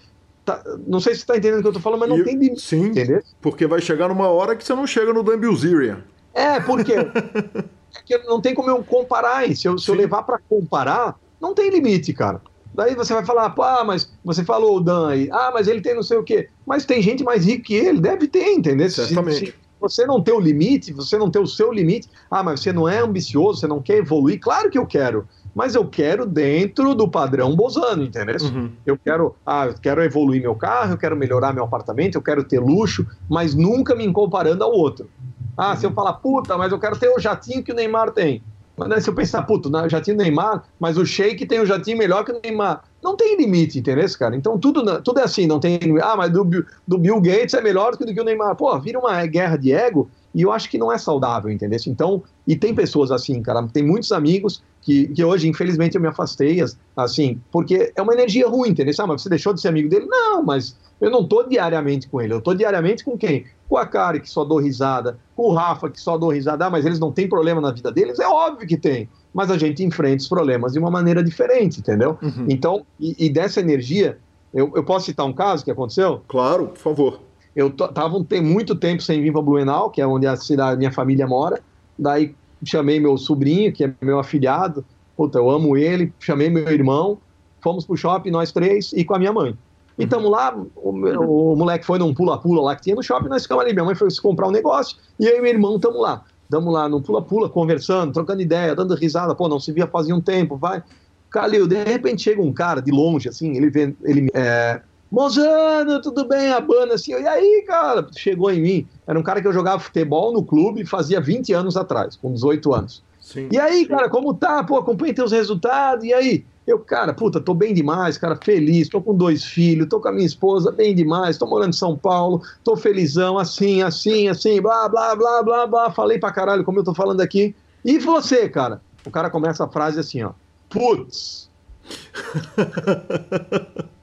[0.44, 2.24] Tá, não sei se você está entendendo o que eu estou falando, mas não e,
[2.24, 2.60] tem limite.
[2.60, 3.22] Sim, entendeu?
[3.40, 6.04] porque vai chegar numa hora que você não chega no Dumbleziria.
[6.34, 6.96] É, por quê?
[7.92, 9.48] porque não tem como eu comparar.
[9.54, 12.42] Se eu, se eu levar para comparar, não tem limite, cara.
[12.74, 15.94] Daí você vai falar, ah, mas você falou o Dan aí, ah, mas ele tem
[15.94, 16.48] não sei o quê.
[16.66, 18.90] Mas tem gente mais rica que ele, deve ter, entendeu?
[18.90, 19.46] Certamente.
[19.46, 19.54] Se, se
[19.88, 22.88] você não tem o limite, você não tem o seu limite, ah, mas você não
[22.88, 27.08] é ambicioso, você não quer evoluir, claro que eu quero mas eu quero dentro do
[27.08, 28.36] padrão Bozano, entendeu?
[28.42, 28.72] Uhum.
[28.84, 32.42] Eu quero, ah, eu quero evoluir meu carro, eu quero melhorar meu apartamento, eu quero
[32.42, 35.08] ter luxo, mas nunca me comparando ao outro.
[35.56, 35.76] Ah, uhum.
[35.76, 38.42] se eu falar, puta, mas eu quero ter o jatinho que o Neymar tem.
[38.76, 41.96] Mas se eu pensar, puta, o jatinho do Neymar, mas o Sheik tem o jatinho
[41.96, 42.82] melhor que o Neymar.
[43.02, 44.34] Não tem limite, entendeu, cara?
[44.34, 45.78] Então tudo, tudo é assim, não tem.
[46.02, 46.44] Ah, mas do,
[46.86, 48.56] do Bill Gates é melhor do que o Neymar.
[48.56, 51.78] Pô, vira uma guerra de ego e eu acho que não é saudável, entendeu?
[51.86, 56.08] Então, e tem pessoas assim, cara, tem muitos amigos que, que hoje, infelizmente, eu me
[56.08, 56.62] afastei,
[56.96, 58.92] assim, porque é uma energia ruim, entendeu?
[58.98, 60.06] Ah, mas você deixou de ser amigo dele?
[60.06, 63.44] Não, mas eu não tô diariamente com ele, eu tô diariamente com quem?
[63.68, 66.70] Com a Kari, que só dou risada, com o Rafa, que só dou risada, ah,
[66.70, 68.18] mas eles não têm problema na vida deles?
[68.18, 72.18] É óbvio que tem, mas a gente enfrenta os problemas de uma maneira diferente, entendeu?
[72.20, 72.46] Uhum.
[72.48, 74.18] Então, e, e, dessa energia,
[74.52, 76.22] eu, eu posso citar um caso que aconteceu?
[76.28, 77.20] Claro, por favor.
[77.54, 80.90] Eu tava tem muito tempo sem vir para Blumenau, que é onde a cidade, minha
[80.90, 81.60] família mora,
[81.98, 82.34] daí
[82.64, 84.84] chamei meu sobrinho, que é meu afilhado,
[85.16, 87.18] puta, eu amo ele, chamei meu irmão,
[87.62, 89.56] fomos pro shopping, nós três, e com a minha mãe.
[89.96, 93.42] E tamo lá, o, o moleque foi num pula-pula lá que tinha no shopping, nós
[93.42, 96.00] ficamos ali, minha mãe foi se comprar um negócio, e eu e meu irmão tamo
[96.00, 96.24] lá.
[96.50, 100.20] Tamo lá no pula-pula, conversando, trocando ideia, dando risada, pô, não se via fazia um
[100.20, 100.82] tempo, vai.
[101.30, 104.80] Calil, de repente chega um cara de longe, assim, ele vê, ele, é,
[105.14, 106.50] Mozano, tudo bem?
[106.50, 108.04] A banda assim, e aí, cara?
[108.16, 108.88] Chegou em mim.
[109.06, 112.74] Era um cara que eu jogava futebol no clube fazia 20 anos atrás, com 18
[112.74, 113.00] anos.
[113.20, 113.86] Sim, e aí, sim.
[113.86, 114.64] cara, como tá?
[114.64, 116.44] Pô, acompanha teus resultados, e aí?
[116.66, 120.12] Eu, cara, puta, tô bem demais, cara, feliz, tô com dois filhos, tô com a
[120.12, 124.88] minha esposa, bem demais, tô morando em São Paulo, tô felizão, assim, assim, assim, blá,
[124.88, 127.54] blá, blá, blá, blá, falei pra caralho como eu tô falando aqui.
[127.84, 128.80] E você, cara?
[129.06, 130.32] O cara começa a frase assim, ó,
[130.68, 131.48] putz.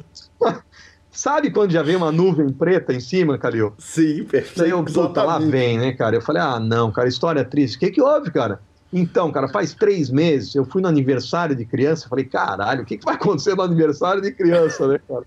[1.11, 3.73] Sabe quando já vem uma nuvem preta em cima, Calil?
[3.77, 4.59] Sim, perfeito.
[4.59, 6.15] Daí eu, puta, lá vem, né, cara?
[6.15, 7.75] Eu falei, ah, não, cara, história triste.
[7.75, 8.61] O que que houve, cara?
[8.93, 12.97] Então, cara, faz três meses, eu fui no aniversário de criança, falei, caralho, o que,
[12.97, 15.23] que vai acontecer no aniversário de criança, né, cara?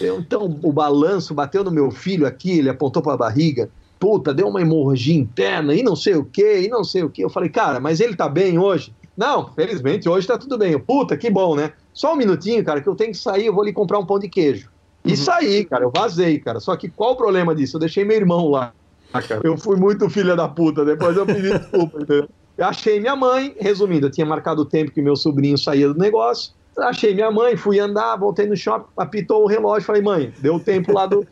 [0.00, 3.68] Eu, então, o balanço bateu no meu filho aqui, ele apontou para a barriga,
[3.98, 7.22] puta, deu uma hemorragia interna, e não sei o que, e não sei o que.
[7.22, 8.94] Eu falei, cara, mas ele tá bem hoje?
[9.16, 10.72] Não, felizmente hoje tá tudo bem.
[10.72, 11.72] Eu, puta, que bom, né?
[11.92, 14.18] Só um minutinho, cara, que eu tenho que sair, eu vou ali comprar um pão
[14.18, 14.70] de queijo.
[15.04, 15.16] E uhum.
[15.16, 16.60] saí, cara, eu vazei, cara.
[16.60, 17.76] Só que qual o problema disso?
[17.76, 18.72] Eu deixei meu irmão lá,
[19.12, 19.40] cara.
[19.44, 22.28] Eu fui muito filha da puta, depois eu pedi desculpa, entendeu?
[22.56, 25.98] Eu achei minha mãe, resumindo, eu tinha marcado o tempo que meu sobrinho saía do
[25.98, 26.52] negócio.
[26.78, 30.92] Achei minha mãe, fui andar, voltei no shopping, apitou o relógio, falei, mãe, deu tempo
[30.92, 31.26] lá do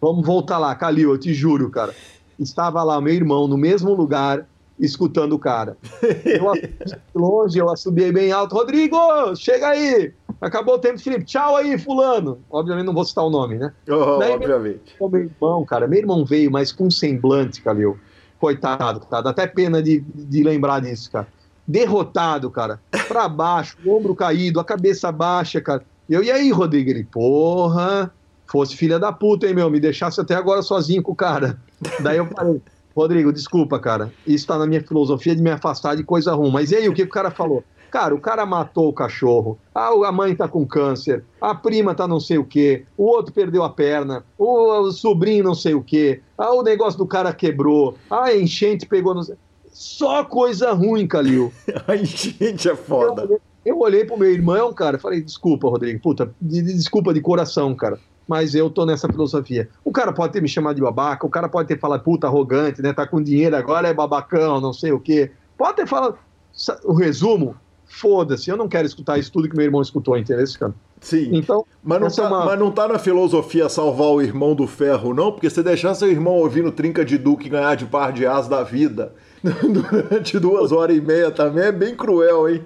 [0.00, 1.94] Vamos voltar lá, Calil, eu te juro, cara.
[2.38, 4.46] Estava lá meu irmão no mesmo lugar,
[4.78, 5.76] escutando o cara.
[6.24, 6.52] Eu
[7.14, 8.96] longe, eu assobiei bem alto, Rodrigo,
[9.36, 10.12] chega aí!
[10.44, 11.24] Acabou o tempo, Felipe.
[11.24, 12.38] Tchau aí, fulano.
[12.50, 13.72] Obviamente não vou citar o nome, né?
[13.88, 14.94] Oh, Daí, obviamente.
[15.00, 17.98] Meu, meu, irmão, cara, meu irmão veio, mas com semblante, Calil.
[18.38, 19.20] Coitado, tá?
[19.22, 21.26] Dá até pena de, de lembrar disso, cara.
[21.66, 22.78] derrotado, cara,
[23.08, 25.82] pra baixo, o ombro caído, a cabeça baixa, cara.
[26.10, 26.90] Eu, e aí, Rodrigo?
[26.90, 28.12] Ele, porra,
[28.46, 29.70] fosse filha da puta, hein, meu?
[29.70, 31.58] Me deixasse até agora sozinho com o cara.
[32.00, 32.60] Daí eu falei,
[32.94, 34.12] Rodrigo, desculpa, cara.
[34.26, 36.50] Isso tá na minha filosofia de me afastar de coisa ruim.
[36.50, 37.64] Mas e aí, o que o cara falou?
[37.94, 42.08] Cara, o cara matou o cachorro, ah, a mãe tá com câncer, a prima tá
[42.08, 46.20] não sei o quê, o outro perdeu a perna, o, sobrinho não sei o quê,
[46.36, 49.14] ah, o negócio do cara quebrou, ah, a enchente pegou.
[49.14, 49.22] No...
[49.70, 51.52] Só coisa ruim, Calil.
[51.86, 53.28] a enchente é foda.
[53.30, 58.00] Eu, eu olhei pro meu irmão, cara, falei, desculpa, Rodrigo, puta, desculpa de coração, cara
[58.26, 59.68] mas eu tô nessa filosofia.
[59.84, 62.80] O cara pode ter me chamado de babaca, o cara pode ter falado puta arrogante,
[62.80, 62.90] né?
[62.90, 65.30] Tá com dinheiro agora, é babacão, não sei o quê.
[65.58, 66.16] Pode ter falado.
[66.84, 67.54] O resumo,
[67.94, 70.74] foda-se, eu não quero escutar isso tudo que meu irmão escutou, entendeu, cara?
[71.00, 71.30] Sim.
[71.32, 72.44] Então, mas não, tá, é uma...
[72.44, 76.10] mas não tá na filosofia salvar o irmão do ferro, não, porque se deixar seu
[76.10, 80.96] irmão ouvindo Trinca de Duque ganhar de par de as da vida durante duas horas
[80.96, 82.64] e meia também é bem cruel, hein?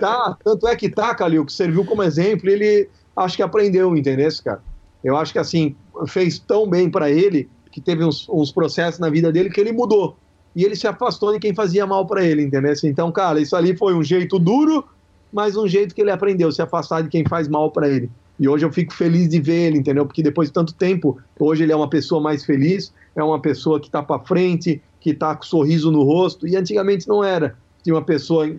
[0.00, 4.30] Tá, tanto é que tá, Calil, que serviu como exemplo, ele acho que aprendeu, entendeu,
[4.44, 4.62] cara?
[5.04, 5.76] Eu acho que assim,
[6.08, 9.72] fez tão bem para ele que teve uns, uns processos na vida dele que ele
[9.72, 10.16] mudou
[10.56, 12.72] e ele se afastou de quem fazia mal para ele, entendeu?
[12.84, 14.82] Então, cara, isso ali foi um jeito duro,
[15.30, 18.08] mas um jeito que ele aprendeu, se afastar de quem faz mal para ele.
[18.40, 20.06] E hoje eu fico feliz de ver ele, entendeu?
[20.06, 23.78] Porque depois de tanto tempo, hoje ele é uma pessoa mais feliz, é uma pessoa
[23.78, 27.54] que está para frente, que está com sorriso no rosto, e antigamente não era.
[27.84, 28.50] Tinha uma pessoa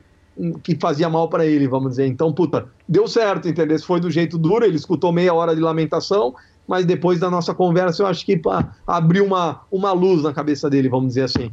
[0.64, 2.06] que fazia mal para ele, vamos dizer.
[2.06, 3.80] Então, puta, deu certo, entendeu?
[3.80, 6.36] Foi do jeito duro, ele escutou meia hora de lamentação,
[6.68, 8.40] mas depois da nossa conversa eu acho que
[8.86, 11.52] abriu uma, uma luz na cabeça dele, vamos dizer assim.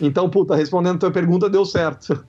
[0.00, 2.24] Então, puta, respondendo a tua pergunta, deu certo.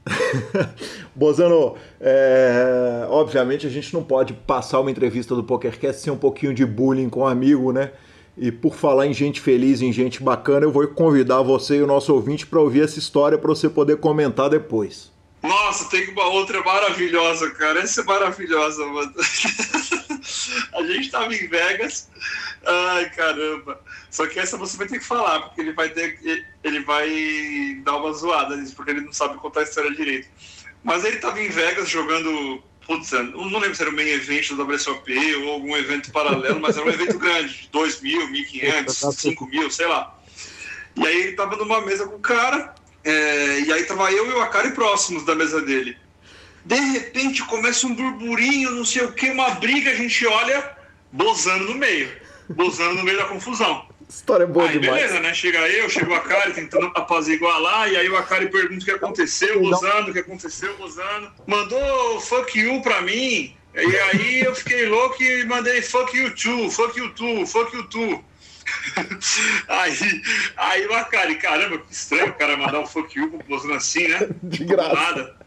[1.15, 3.05] Bozano, é...
[3.09, 7.09] obviamente a gente não pode passar uma entrevista do PokerCast sem um pouquinho de bullying
[7.09, 7.91] com um amigo, né?
[8.37, 11.87] E por falar em gente feliz, em gente bacana, eu vou convidar você e o
[11.87, 15.11] nosso ouvinte para ouvir essa história para você poder comentar depois.
[15.41, 17.81] Nossa, tem uma outra maravilhosa, cara.
[17.81, 19.13] Essa é maravilhosa, mano.
[20.73, 22.09] a gente tava em Vegas.
[22.65, 23.79] Ai, caramba.
[24.09, 26.19] Só que essa você vai ter que falar, porque ele vai ter
[26.63, 30.27] ele vai dar uma zoada nisso, porque ele não sabe contar a história direito.
[30.83, 32.63] Mas ele tava em Vegas jogando.
[32.85, 36.77] Putz, não lembro se era o main event do WSOP ou algum evento paralelo, mas
[36.77, 40.17] era um evento grande, 2 mil, 1.500, 5 mil, sei lá.
[40.95, 42.73] E aí ele tava numa mesa com o cara,
[43.07, 45.97] é, e aí tava eu e o Akari próximos da mesa dele.
[46.65, 50.75] De repente começa um burburinho, não sei o que, uma briga, a gente olha,
[51.11, 52.11] bozando no meio.
[52.49, 53.87] Bozando no meio da confusão.
[54.09, 55.01] História boa aí, demais.
[55.01, 55.33] beleza, né?
[55.33, 58.91] Chega eu, chega o Akari tentando apaziguar lá, e aí o Akari pergunta o que
[58.91, 61.31] aconteceu, gozando, o que aconteceu, gozando.
[61.45, 66.69] Mandou fuck you pra mim, e aí eu fiquei louco e mandei fuck you too,
[66.71, 68.23] fuck you too, fuck you too.
[69.67, 70.21] aí,
[70.57, 74.29] aí o Akari, caramba, que estranho o cara mandar um fuck you gozando assim, né?
[74.43, 74.93] De graça.
[74.93, 75.37] Nada.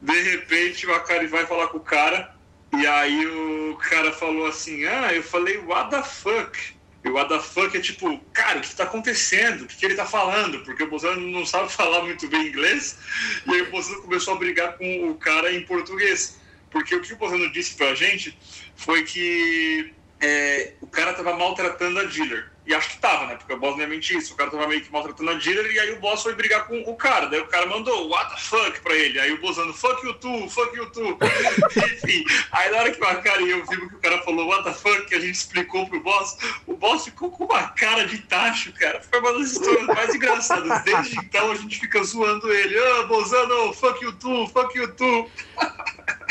[0.00, 2.34] De repente o Akari vai falar com o cara,
[2.72, 6.74] e aí o cara falou assim: Ah, eu falei, what the fuck?
[7.04, 9.62] E o what the fuck é tipo, cara, o que está acontecendo?
[9.62, 10.60] O que, que ele está falando?
[10.60, 12.98] Porque o Bolsonaro não sabe falar muito bem inglês.
[13.46, 16.40] E aí o Bolsonaro começou a brigar com o cara em português.
[16.70, 18.36] Porque o que o Bolsonaro disse pra gente
[18.74, 22.50] foi que é, o cara estava maltratando a dealer.
[22.66, 23.36] E acho que tava, né?
[23.36, 24.32] Porque o boss não é mentir isso.
[24.32, 26.80] O cara tava meio que maltratando a dealer e aí o boss foi brigar com
[26.80, 27.26] o cara.
[27.26, 29.20] Daí o cara mandou what the fuck pra ele.
[29.20, 31.18] Aí o boss fuck you too, fuck you too.
[31.76, 34.64] Enfim, aí na hora que o cara e eu vimos que o cara falou what
[34.64, 38.18] the fuck, que a gente explicou pro boss, o boss ficou com uma cara de
[38.18, 39.00] tacho, cara.
[39.02, 40.84] Foi uma das histórias mais engraçadas.
[40.84, 42.78] Desde então a gente fica zoando ele.
[42.78, 45.30] Ah, oh, Bozano, fuck you too, fuck you too.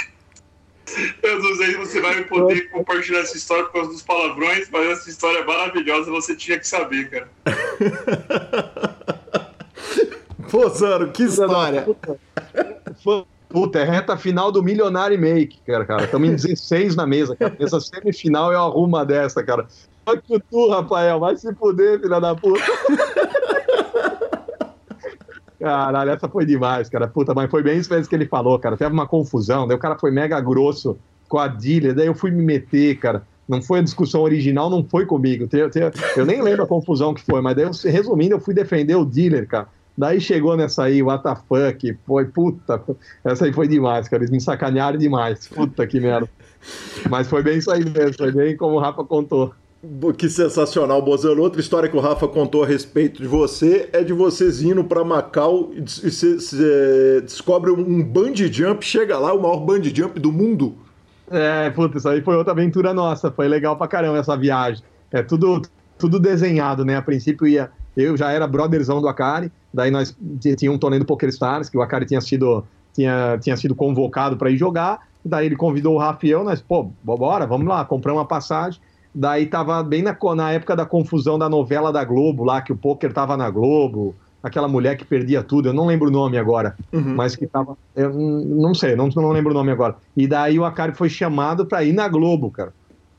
[1.22, 4.86] Eu não sei se você vai poder compartilhar essa história por causa dos palavrões, mas
[4.92, 7.30] essa história é maravilhosa, você tinha que saber, cara.
[10.52, 11.86] Pô, Zano, que história!
[13.50, 16.06] Puta, é reta final do Milionário Make, cara, cara.
[16.06, 17.56] Estamos em 16 na mesa, cara.
[17.60, 19.68] Nessa semifinal eu arrumo uma dessa, cara.
[20.08, 22.60] Só que tu, Rafael, vai se fuder, filha da puta.
[25.64, 27.08] Caralho, essa foi demais, cara.
[27.08, 28.76] Puta, mas foi bem isso mesmo que ele falou, cara.
[28.76, 30.98] Teve uma confusão, daí o cara foi mega grosso
[31.30, 33.24] com a Dília, daí eu fui me meter, cara.
[33.48, 35.48] Não foi a discussão original, não foi comigo.
[36.18, 39.48] Eu nem lembro a confusão que foi, mas daí, resumindo, eu fui defender o dealer,
[39.48, 39.70] cara.
[39.98, 42.84] Daí chegou nessa aí, what the fuck, foi puta.
[43.24, 44.22] Essa aí foi demais, cara.
[44.22, 45.48] Eles me sacanearam demais.
[45.48, 46.30] Puta que merda.
[47.10, 49.54] Mas foi bem isso aí mesmo, foi bem como o Rafa contou.
[50.18, 51.42] Que sensacional, Bozano.
[51.42, 55.04] Outra história que o Rafa contou a respeito de você é de vocês indo para
[55.04, 60.74] Macau e você descobre um bungee jump, chega lá, o maior bungee jump do mundo.
[61.30, 63.30] É, puta, isso aí foi outra aventura nossa.
[63.30, 64.82] Foi legal pra caramba essa viagem.
[65.12, 65.62] É tudo,
[65.98, 66.96] tudo desenhado, né?
[66.96, 67.70] A princípio ia.
[67.96, 71.78] Eu já era brotherzão do Akari, daí nós tinha um torneio do Poker Stars, que
[71.78, 75.08] o Akari tinha sido tinha, tinha sido convocado para ir jogar.
[75.26, 78.80] Daí ele convidou o Rafael, nós, pô, bora, vamos lá, compramos uma passagem.
[79.14, 82.78] Daí tava bem na, na época da confusão da novela da Globo, lá que o
[82.78, 86.76] poker tava na Globo, aquela mulher que perdia tudo, eu não lembro o nome agora,
[86.92, 87.16] uhum.
[87.16, 87.78] mas que tava.
[87.96, 89.96] Eu não sei, não, não lembro o nome agora.
[90.18, 92.74] E daí o Akari foi chamado para ir na Globo, cara.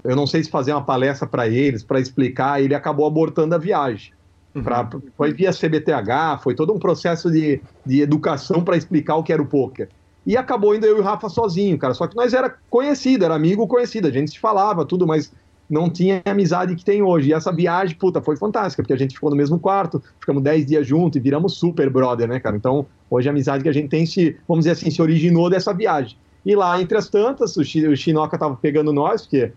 [0.04, 3.54] Eu não sei se fazer uma palestra para eles, para explicar, e ele acabou abortando
[3.54, 4.12] a viagem.
[4.54, 4.62] Uhum.
[4.62, 9.32] Pra, foi via CBTH, foi todo um processo de, de educação para explicar o que
[9.32, 9.88] era o poker.
[10.26, 11.94] E acabou indo eu e o Rafa sozinho, cara.
[11.94, 15.32] Só que nós era conhecido, era amigo conhecido, a gente se falava, tudo, mas
[15.68, 17.30] não tinha a amizade que tem hoje.
[17.30, 20.66] E essa viagem, puta, foi fantástica, porque a gente ficou no mesmo quarto, ficamos 10
[20.66, 22.56] dias juntos e viramos super brother, né, cara?
[22.56, 25.72] Então, hoje a amizade que a gente tem se, vamos dizer assim, se originou dessa
[25.72, 26.16] viagem.
[26.44, 29.52] E lá, entre as tantas, o, Chinoca tava pegando nós, porque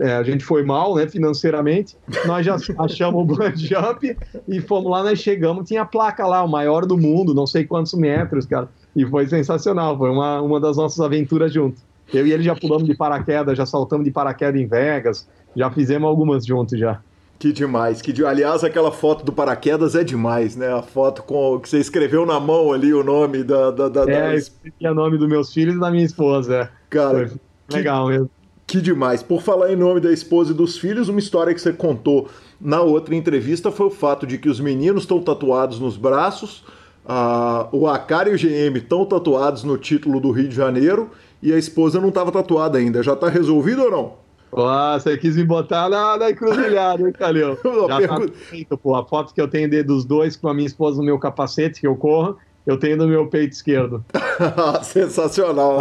[0.00, 1.96] é, a gente foi mal, né, financeiramente.
[2.26, 4.16] Nós já achamos o Band Jump
[4.48, 7.64] e fomos lá, nós chegamos, tinha a placa lá, o maior do mundo, não sei
[7.64, 8.68] quantos metros, cara.
[8.94, 11.82] E foi sensacional, foi uma, uma das nossas aventuras juntos.
[12.12, 16.08] Eu e ele já pulamos de paraquedas, já saltamos de paraquedas em Vegas, já fizemos
[16.08, 17.00] algumas juntos já.
[17.42, 18.24] Que demais, que de...
[18.24, 20.72] aliás aquela foto do paraquedas é demais, né?
[20.72, 24.36] A foto com que você escreveu na mão ali o nome da da, da, é,
[24.80, 24.92] da...
[24.92, 26.54] o nome dos meus filhos e da minha esposa.
[26.54, 26.68] É.
[26.88, 28.30] Cara, Foi legal mesmo.
[28.64, 29.24] Que demais.
[29.24, 32.28] Por falar em nome da esposa e dos filhos, uma história que você contou
[32.60, 36.64] na outra entrevista foi o fato de que os meninos estão tatuados nos braços,
[37.04, 37.66] a...
[37.72, 41.10] o Akari e o GM estão tatuados no título do Rio de Janeiro
[41.42, 43.02] e a esposa não estava tatuada ainda.
[43.02, 44.21] Já está resolvido ou não?
[44.54, 47.58] Ah, você quis me botar na, na encruzilhada, hein, Calil?
[47.88, 48.28] Já pergunta...
[48.28, 48.94] tá feito, pô.
[48.94, 51.86] A foto que eu tenho dos dois com a minha esposa no meu capacete, que
[51.86, 54.04] eu corro, eu tenho no meu peito esquerdo.
[54.84, 55.78] Sensacional.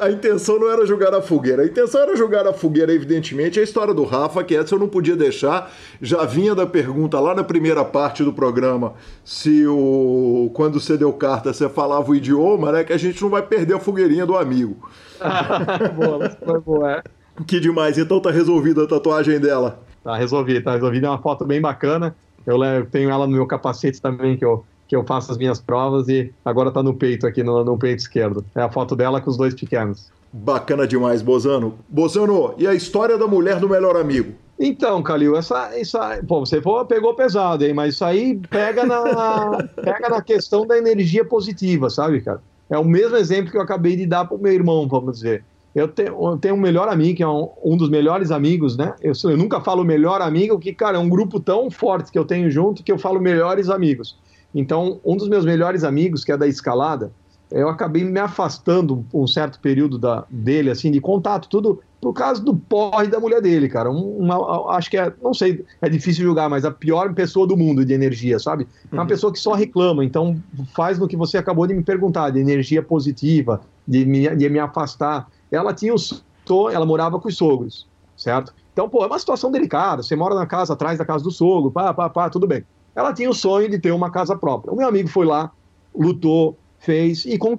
[0.00, 1.62] A, intenção não era jogar a fogueira.
[1.62, 3.58] A intenção era jogar a fogueira, evidentemente.
[3.58, 5.70] A história do Rafa, que essa eu não podia deixar.
[6.02, 11.12] Já vinha da pergunta lá na primeira parte do programa se o quando você deu
[11.12, 12.84] carta você falava o idioma, né?
[12.84, 14.90] Que a gente não vai perder a fogueirinha do amigo.
[15.96, 17.17] boa, foi boa, é.
[17.46, 17.98] Que demais.
[17.98, 19.80] Então tá resolvida a tatuagem dela.
[20.02, 21.06] Tá resolvido, tá resolvido.
[21.06, 22.14] É uma foto bem bacana.
[22.46, 26.08] Eu tenho ela no meu capacete também, que eu, que eu faço as minhas provas
[26.08, 28.44] e agora tá no peito aqui, no, no peito esquerdo.
[28.54, 30.10] É a foto dela com os dois pequenos.
[30.32, 31.78] Bacana demais, Bozano.
[31.88, 34.32] Bozano, e a história da mulher do melhor amigo?
[34.58, 37.72] Então, Calil, essa, essa, pô, você pegou pesado, hein?
[37.72, 42.42] Mas isso aí pega na, pega na questão da energia positiva, sabe, cara?
[42.68, 45.44] É o mesmo exemplo que eu acabei de dar pro meu irmão, vamos dizer.
[45.80, 48.94] Eu tenho, eu tenho um melhor amigo, que é um, um dos melhores amigos, né?
[49.00, 52.24] Eu, eu, nunca falo melhor amigo, que, cara, é um grupo tão forte que eu
[52.24, 54.18] tenho junto que eu falo melhores amigos.
[54.54, 57.12] Então, um dos meus melhores amigos, que é da escalada,
[57.50, 62.42] eu acabei me afastando um certo período da, dele, assim, de contato, tudo por causa
[62.42, 63.90] do porre da mulher dele, cara.
[63.90, 67.84] Uma, acho que é, não sei, é difícil julgar, mas a pior pessoa do mundo
[67.84, 68.68] de energia, sabe?
[68.90, 69.08] É uma uhum.
[69.08, 70.40] pessoa que só reclama, então
[70.74, 74.58] faz no que você acabou de me perguntar, de energia positiva, de me, de me
[74.58, 77.86] afastar ela tinha o sonho, ela morava com os sogros,
[78.16, 78.54] certo?
[78.72, 80.02] Então, pô, é uma situação delicada.
[80.02, 82.64] Você mora na casa atrás da casa do sogro, pá, pá, pá, tudo bem.
[82.94, 84.72] Ela tinha o sonho de ter uma casa própria.
[84.72, 85.50] O meu amigo foi lá,
[85.94, 87.58] lutou, fez e com,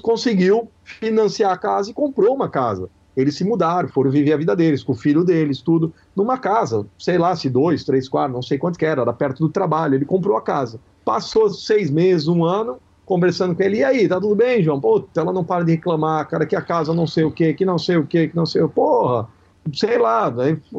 [0.00, 2.88] conseguiu financiar a casa e comprou uma casa.
[3.16, 6.84] Eles se mudaram, foram viver a vida deles, com o filho deles, tudo, numa casa,
[6.98, 9.94] sei lá, se dois, três, quatro, não sei quanto que era, era perto do trabalho.
[9.94, 10.80] Ele comprou a casa.
[11.04, 14.80] Passou seis meses, um ano, conversando com ele, e aí, tá tudo bem, João?
[14.80, 17.64] Pô, ela não para de reclamar, cara, que a casa não sei o que, que
[17.64, 19.28] não sei o que, que não sei o porra,
[19.72, 20.32] sei lá,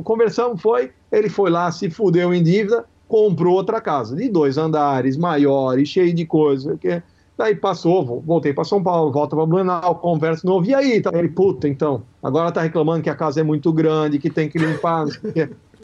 [0.03, 5.17] conversamos, foi, ele foi lá, se fudeu em dívida, comprou outra casa, de dois andares,
[5.17, 7.01] maiores, cheio de coisas, que
[7.37, 10.65] Daí passou, voltei para São Paulo, volta para Blumenau, conversa de novo.
[10.65, 11.01] E aí?
[11.01, 14.47] Tá, ele, puta, então, agora tá reclamando que a casa é muito grande, que tem
[14.47, 15.05] que limpar.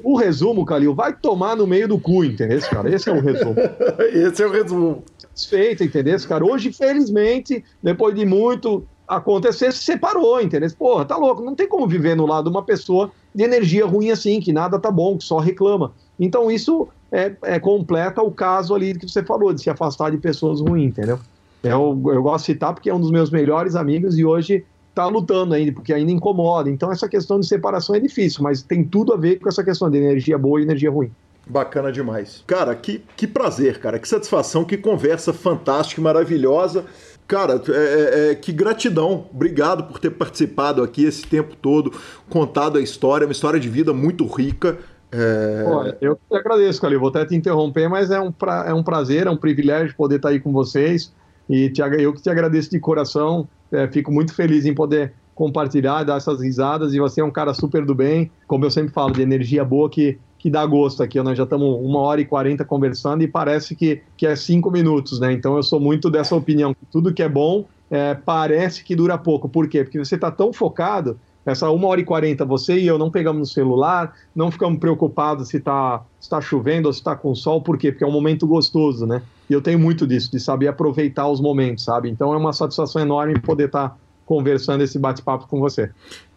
[0.01, 2.93] o resumo, Calil, vai tomar no meio do cu, entendeu, cara?
[2.93, 3.55] Esse é o resumo.
[4.13, 5.03] Esse é o resumo
[5.33, 6.17] satisfeita, entendeu?
[6.27, 10.69] Cara, hoje, felizmente, depois de muito acontecer, se separou, entendeu?
[10.77, 14.11] Porra, tá louco, não tem como viver no lado de uma pessoa de energia ruim
[14.11, 15.93] assim, que nada tá bom, que só reclama.
[16.19, 20.17] Então, isso é, é completa o caso ali que você falou, de se afastar de
[20.17, 21.19] pessoas ruins, entendeu?
[21.63, 24.65] Eu, eu gosto de citar porque é um dos meus melhores amigos e hoje
[24.95, 26.69] tá lutando ainda, porque ainda incomoda.
[26.69, 29.89] Então, essa questão de separação é difícil, mas tem tudo a ver com essa questão
[29.89, 31.11] de energia boa e energia ruim.
[31.47, 32.43] Bacana demais.
[32.47, 33.99] Cara, que, que prazer, cara.
[33.99, 36.85] Que satisfação, que conversa fantástica e maravilhosa.
[37.27, 39.25] Cara, é, é, é, que gratidão.
[39.33, 41.93] Obrigado por ter participado aqui esse tempo todo,
[42.29, 44.77] contado a história, uma história de vida muito rica.
[45.11, 45.63] É...
[45.67, 46.99] Olha, eu que agradeço, Calil.
[46.99, 50.17] Vou até te interromper, mas é um, pra, é um prazer, é um privilégio poder
[50.17, 51.13] estar aí com vocês.
[51.49, 53.47] E te, eu que te agradeço de coração.
[53.71, 56.93] É, fico muito feliz em poder compartilhar, dar essas risadas.
[56.93, 59.89] E você é um cara super do bem, como eu sempre falo, de energia boa
[59.89, 61.21] que que dá gosto aqui.
[61.21, 65.19] Nós já estamos uma hora e quarenta conversando e parece que, que é cinco minutos,
[65.19, 65.31] né?
[65.31, 69.47] Então eu sou muito dessa opinião tudo que é bom é, parece que dura pouco.
[69.47, 69.83] Por quê?
[69.83, 73.39] Porque você está tão focado, essa uma hora e quarenta você e eu não pegamos
[73.39, 77.77] no celular, não ficamos preocupados se está tá chovendo ou se está com sol, por
[77.77, 77.91] quê?
[77.91, 79.21] Porque é um momento gostoso, né?
[79.47, 82.09] E eu tenho muito disso, de saber aproveitar os momentos, sabe?
[82.09, 85.91] Então é uma satisfação enorme poder estar tá conversando esse bate-papo com você.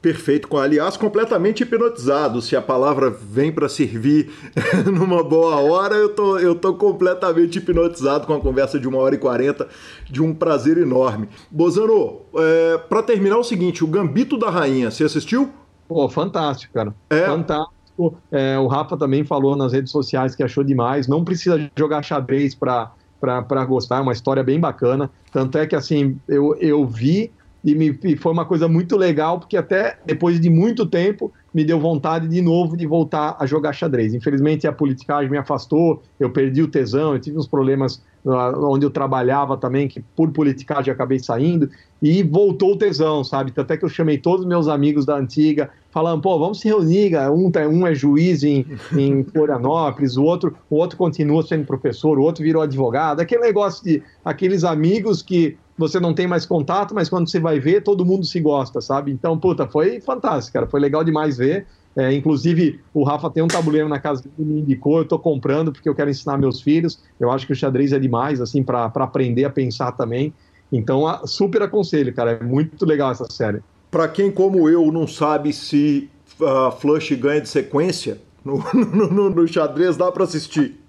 [0.05, 2.43] Perfeito, aliás, completamente hipnotizado.
[2.43, 4.31] Se a palavra vem para servir
[4.85, 9.15] numa boa hora, eu tô, eu tô completamente hipnotizado com a conversa de uma hora
[9.15, 9.67] e quarenta,
[10.05, 11.27] de um prazer enorme.
[11.51, 15.51] Bozano, é, para terminar o seguinte, o Gambito da Rainha, você assistiu?
[15.89, 16.95] Pô, fantástico, cara.
[17.09, 17.25] É.
[17.25, 18.19] Fantástico.
[18.31, 21.09] É, o Rafa também falou nas redes sociais que achou demais.
[21.09, 25.11] Não precisa jogar xadrez para para gostar, é uma história bem bacana.
[25.33, 27.33] Tanto é que, assim, eu, eu vi
[27.65, 31.65] e, me, e foi uma coisa muito legal, porque até depois de muito tempo me
[31.65, 34.13] deu vontade de novo de voltar a jogar xadrez.
[34.13, 38.91] Infelizmente a politicagem me afastou, eu perdi o tesão, eu tive uns problemas onde eu
[38.91, 41.69] trabalhava também, que por politicagem acabei saindo,
[42.01, 43.53] e voltou o tesão, sabe?
[43.55, 47.15] Até que eu chamei todos os meus amigos da antiga, falando, pô, vamos se reunir,
[47.31, 48.65] um, tá, um é juiz em,
[48.97, 53.85] em Florianópolis, o outro, o outro continua sendo professor, o outro virou advogado, aquele negócio
[53.85, 58.05] de aqueles amigos que você não tem mais contato, mas quando você vai ver, todo
[58.05, 59.11] mundo se gosta, sabe?
[59.11, 60.67] Então, puta, foi fantástico, cara.
[60.67, 61.67] Foi legal demais ver.
[61.97, 65.73] É, inclusive, o Rafa tem um tabuleiro na casa que me indicou, eu tô comprando
[65.73, 67.01] porque eu quero ensinar meus filhos.
[67.19, 70.33] Eu acho que o xadrez é demais, assim, para aprender a pensar também.
[70.73, 72.33] Então, a, super aconselho, cara.
[72.33, 73.61] É muito legal essa série.
[73.91, 76.11] Para quem, como eu, não sabe se
[76.41, 80.81] a uh, Flush ganha de sequência, no, no, no, no xadrez dá para assistir.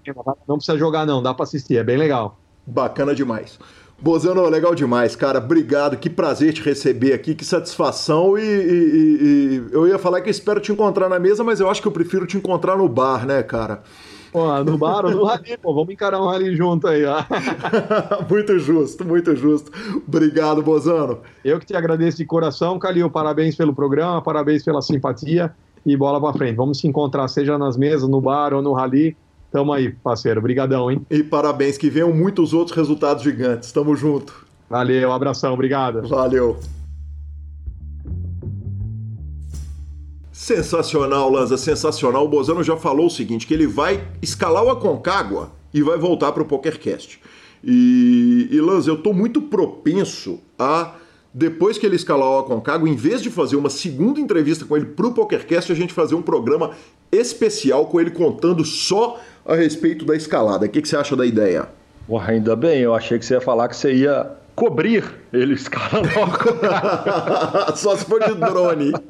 [0.46, 2.38] Não precisa jogar, não, dá para assistir, é bem legal.
[2.66, 3.58] Bacana demais.
[3.98, 5.38] Bozano, legal demais, cara.
[5.38, 8.38] Obrigado, que prazer te receber aqui, que satisfação.
[8.38, 11.70] E, e, e, eu ia falar que eu espero te encontrar na mesa, mas eu
[11.70, 13.82] acho que eu prefiro te encontrar no bar, né, cara?
[14.30, 17.24] Pô, no bar ou no rally, pô, vamos encarar um rally junto aí, ó.
[18.28, 19.72] muito justo, muito justo.
[20.06, 21.20] Obrigado, Bozano.
[21.42, 23.08] Eu que te agradeço de coração, Calil.
[23.08, 25.54] Parabéns pelo programa, parabéns pela simpatia
[25.86, 26.54] e bola pra frente.
[26.54, 29.16] Vamos se encontrar, seja nas mesas, no bar ou no rally
[29.56, 30.38] Tamo aí, parceiro.
[30.38, 31.00] Obrigadão, hein?
[31.08, 33.72] E parabéns, que venham muitos outros resultados gigantes.
[33.72, 34.44] Tamo junto.
[34.68, 36.06] Valeu, abração, obrigado.
[36.06, 36.58] Valeu.
[40.30, 42.26] Sensacional, Lanza, sensacional.
[42.26, 46.32] O Bozano já falou o seguinte, que ele vai escalar o Aconcagua e vai voltar
[46.32, 47.18] para o PokerCast.
[47.64, 50.92] E, e Lanza, eu tô muito propenso a,
[51.38, 54.86] depois que ele escalar o Aconcagua, em vez de fazer uma segunda entrevista com ele
[54.86, 56.70] para o PokerCast, a gente fazer um programa
[57.12, 60.64] especial com ele contando só a respeito da escalada.
[60.64, 61.68] O que, que você acha da ideia?
[62.06, 66.08] Porra, ainda bem, eu achei que você ia falar que você ia cobrir ele escalando
[67.76, 68.92] Só se for de drone.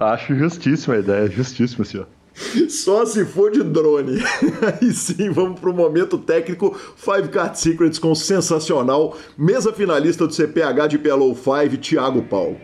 [0.00, 2.08] Acho justíssima a ideia, justíssima, senhor.
[2.68, 4.22] Só se for de drone.
[4.80, 10.32] Aí sim, vamos para o momento técnico Five Card Secrets com sensacional mesa finalista do
[10.32, 12.58] CPH de PLO 5, Thiago Paulo.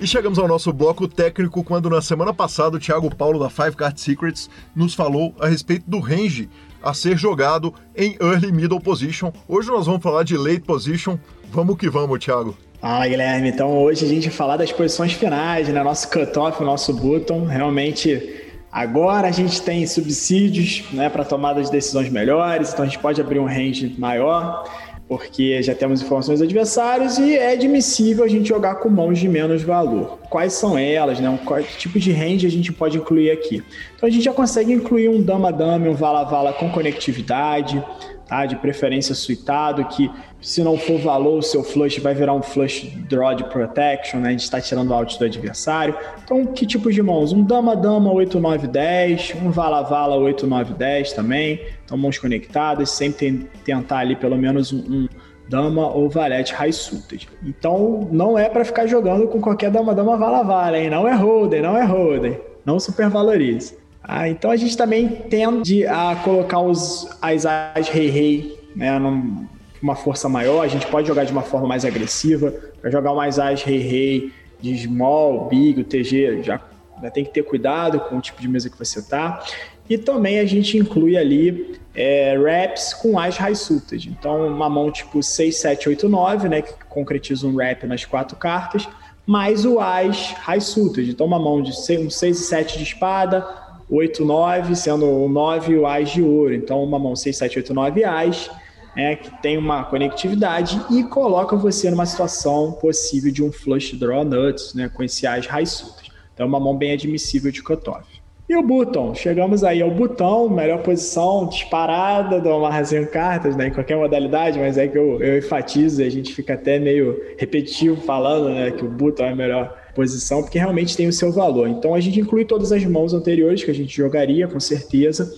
[0.00, 3.74] E chegamos ao nosso bloco técnico quando na semana passada o Thiago Paulo da Five
[3.74, 6.48] Card Secrets nos falou a respeito do range
[6.80, 9.32] a ser jogado em early middle position.
[9.48, 11.18] Hoje nós vamos falar de late position.
[11.50, 12.56] Vamos que vamos, Thiago.
[12.80, 13.48] Fala, Guilherme.
[13.48, 15.82] Então hoje a gente vai falar das posições finais, né?
[15.82, 17.44] Nosso cutoff, nosso button.
[17.44, 22.98] Realmente agora a gente tem subsídios né, para tomada de decisões melhores, então a gente
[23.00, 24.64] pode abrir um range maior
[25.08, 29.26] porque já temos informações dos adversários e é admissível a gente jogar com mãos de
[29.26, 30.18] menos valor.
[30.28, 31.36] Quais são elas, né?
[31.46, 33.64] Qual tipo de range a gente pode incluir aqui?
[33.96, 37.82] Então a gente já consegue incluir um dama-dama, um vala-vala com conectividade,
[38.28, 38.44] tá?
[38.44, 40.10] De preferência suitado, que
[40.40, 44.28] se não for valor, o seu flush vai virar um flush draw de protection, né?
[44.28, 45.96] A gente está tirando o out do adversário.
[46.22, 47.32] Então, que tipo de mãos?
[47.32, 51.60] Um dama-dama 8, 9, 10, um vala-vala 8, 9, 10 também.
[51.84, 55.08] Então, mãos conectadas, sempre tentar ali pelo menos um, um
[55.48, 57.28] dama ou valete high suited.
[57.44, 60.88] Então, não é para ficar jogando com qualquer dama-dama vala-vala, hein?
[60.88, 62.40] Não é holder, não é holder.
[62.64, 63.76] Não supervalorize.
[64.02, 69.46] Ah, então a gente também tende a colocar os as as rei rei, né, num,
[69.82, 73.38] uma força maior, a gente pode jogar de uma forma mais agressiva, para jogar mais
[73.38, 76.60] as rei rei de small, big, o TG, já,
[77.02, 79.44] já tem que ter cuidado com o tipo de mesa que você tá.
[79.88, 84.08] E também a gente inclui ali é, reps com as high suited.
[84.08, 88.36] Então, uma mão tipo 6, 7, 8, 9, né, que concretiza um rep nas quatro
[88.36, 88.86] cartas,
[89.26, 91.10] mais o as high suited.
[91.10, 93.46] Então, uma mão de 6, um 6 e 7 de espada,
[93.90, 96.54] 8, 9, sendo o 9 e o as de ouro.
[96.54, 98.50] Então, uma mão 6, 7, 8, 9 as,
[98.98, 104.24] é, que tem uma conectividade e coloca você numa situação possível de um flush draw
[104.24, 106.10] nuts, né, com esse as high suited.
[106.34, 108.04] Então, uma mão bem admissível de cutoff.
[108.48, 113.70] E o Button, chegamos aí ao Button, melhor posição disparada do Amarrazinho Cartas, né, em
[113.70, 118.00] qualquer modalidade, mas é que eu, eu enfatizo e a gente fica até meio repetitivo
[118.00, 121.68] falando né, que o Button é a melhor posição, porque realmente tem o seu valor.
[121.68, 125.32] Então a gente inclui todas as mãos anteriores que a gente jogaria, com certeza,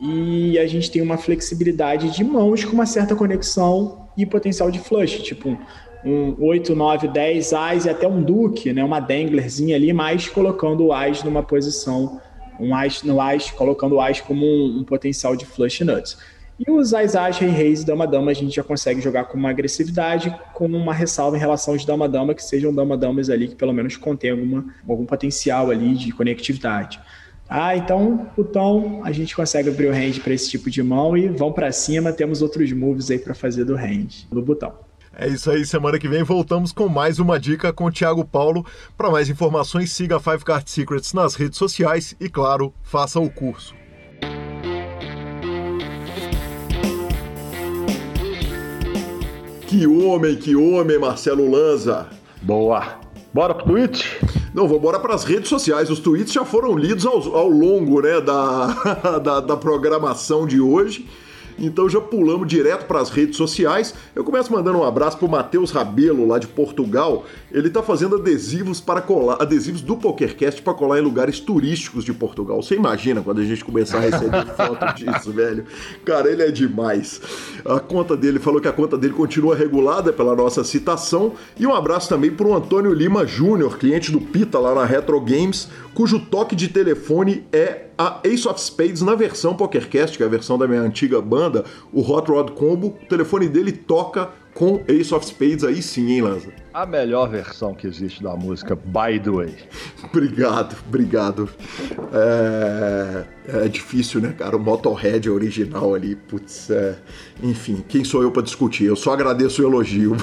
[0.00, 4.78] e a gente tem uma flexibilidade de mãos com uma certa conexão e potencial de
[4.78, 5.58] flush, tipo
[6.04, 10.86] um 8, 9, 10 Ais e até um Duke, né, uma Danglerzinha ali, mas colocando
[10.86, 12.20] o Ais numa posição
[12.60, 16.18] um Ais no Ais, colocando o Ais como um, um, potencial de flush nuts.
[16.58, 19.50] E os Ais, Ais, Rei, Reis Dama, Dama a gente já consegue jogar com uma
[19.50, 23.54] agressividade, com uma ressalva em relação aos Dama, Dama, que sejam Dama, Damas ali que
[23.54, 27.00] pelo menos contém alguma, algum potencial ali de conectividade.
[27.48, 31.28] Ah, então, então a gente consegue abrir o range para esse tipo de mão e
[31.28, 34.72] vão para cima, temos outros moves aí para fazer do range, do botão.
[35.20, 38.64] É isso aí, semana que vem voltamos com mais uma dica com o Thiago Paulo.
[38.96, 43.28] Para mais informações, siga a Five Card Secrets nas redes sociais e, claro, faça o
[43.28, 43.74] curso.
[49.66, 52.06] Que homem, que homem, Marcelo Lanza.
[52.42, 53.00] Boa.
[53.34, 54.18] Bora pro tweet?
[54.58, 55.88] Não, vamos embora para as redes sociais.
[55.88, 58.66] Os tweets já foram lidos ao, ao longo né, da,
[59.22, 61.06] da, da programação de hoje.
[61.58, 63.94] Então já pulamos direto para as redes sociais.
[64.14, 67.24] Eu começo mandando um abraço pro Matheus Rabelo, lá de Portugal.
[67.50, 72.12] Ele tá fazendo adesivos para colar, adesivos do PokerCast para colar em lugares turísticos de
[72.12, 72.62] Portugal.
[72.62, 75.64] Você imagina quando a gente começar a receber foto disso, velho?
[76.04, 77.20] Cara, ele é demais.
[77.64, 81.32] A conta dele falou que a conta dele continua regulada pela nossa citação.
[81.58, 85.68] E um abraço também pro Antônio Lima Júnior, cliente do Pita lá na Retro Games,
[85.98, 90.28] cujo toque de telefone é a Ace of Spades na versão PokerCast, que é a
[90.28, 92.96] versão da minha antiga banda, o Hot Rod Combo.
[93.02, 96.48] O telefone dele toca com Ace of Spades aí sim, hein, Lanza?
[96.74, 99.54] A melhor versão que existe da música, by the way.
[100.02, 101.48] obrigado, obrigado.
[102.12, 103.24] É...
[103.46, 104.56] é, difícil, né, cara?
[104.56, 106.96] O Motorhead original ali, putz, é...
[107.40, 108.86] enfim, quem sou eu para discutir?
[108.86, 110.16] Eu só agradeço o elogio.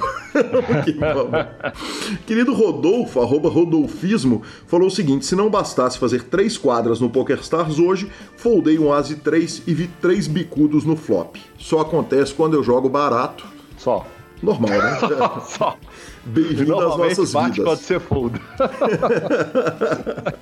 [2.28, 7.80] Querido Rodolfo, arroba Rodolfismo, falou o seguinte: se não bastasse fazer três quadras no PokerStars
[7.80, 11.38] hoje, foldei um Asi 3 e vi três bicudos no flop.
[11.58, 13.48] Só acontece quando eu jogo barato.
[13.78, 14.06] Só.
[14.42, 15.00] Normal, né?
[15.46, 15.78] Só.
[16.26, 17.66] Bem-vindo às nossas bate vidas.
[17.66, 18.40] quando você folda.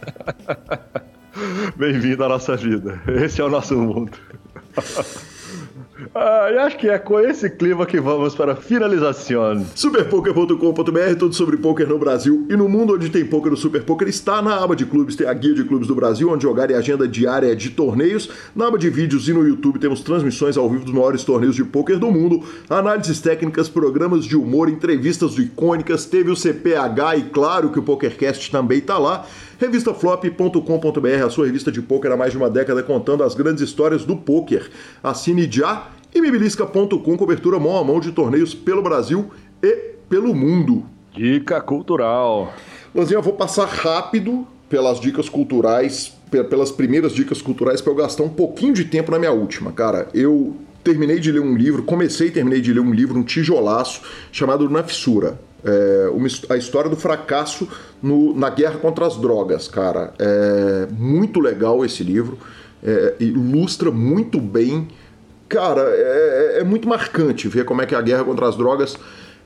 [1.76, 3.02] Bem-vindo à nossa vida.
[3.08, 4.12] Esse é o nosso mundo.
[6.16, 9.64] Ah, e acho que é com esse clima que vamos para a finalização.
[9.76, 13.54] Superpoker.com.br, tudo sobre poker no Brasil e no mundo onde tem poker.
[13.54, 16.30] O Super Poker está na aba de clubes, tem a guia de clubes do Brasil,
[16.30, 18.30] onde jogar e agenda diária de torneios.
[18.56, 21.64] Na aba de vídeos e no YouTube temos transmissões ao vivo dos maiores torneios de
[21.64, 27.70] poker do mundo, análises técnicas, programas de humor, entrevistas icônicas, teve o CPH e claro
[27.70, 29.26] que o PokerCast também está lá.
[29.64, 34.04] Revistaflop.com.br, a sua revista de poker há mais de uma década contando as grandes histórias
[34.04, 34.70] do poker.
[35.02, 39.32] Assine já e mibilisca.com, cobertura mão a mão de torneios pelo Brasil
[39.62, 40.84] e pelo mundo.
[41.14, 42.54] Dica cultural.
[42.94, 46.12] Lanzinha, eu vou passar rápido pelas dicas culturais,
[46.50, 49.72] pelas primeiras dicas culturais, para eu gastar um pouquinho de tempo na minha última.
[49.72, 53.24] Cara, eu terminei de ler um livro, comecei e terminei de ler um livro, um
[53.24, 55.40] tijolaço, chamado Na Fissura.
[55.64, 57.68] É, uma, a história do fracasso
[58.02, 60.14] no, na guerra contra as drogas, cara.
[60.20, 62.38] É muito legal esse livro,
[62.84, 64.88] é, ilustra muito bem.
[65.48, 68.98] Cara, é, é, muito marcante ver como é que a guerra contra as drogas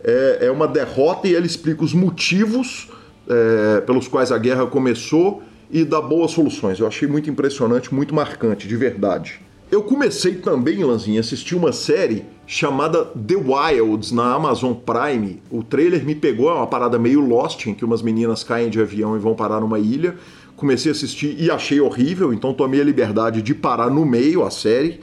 [0.04, 2.90] é, é uma derrota e ele explica os motivos
[3.30, 6.80] é, pelos quais a guerra começou e dá boas soluções.
[6.80, 9.42] Eu achei muito impressionante, muito marcante, de verdade.
[9.70, 15.42] Eu comecei também, Lanzinha, a assistir uma série chamada The Wilds na Amazon Prime.
[15.52, 18.80] O trailer me pegou, é uma parada meio Lost, em que umas meninas caem de
[18.80, 20.16] avião e vão parar numa ilha.
[20.56, 24.50] Comecei a assistir e achei horrível, então tomei a liberdade de parar no meio a
[24.50, 25.02] série.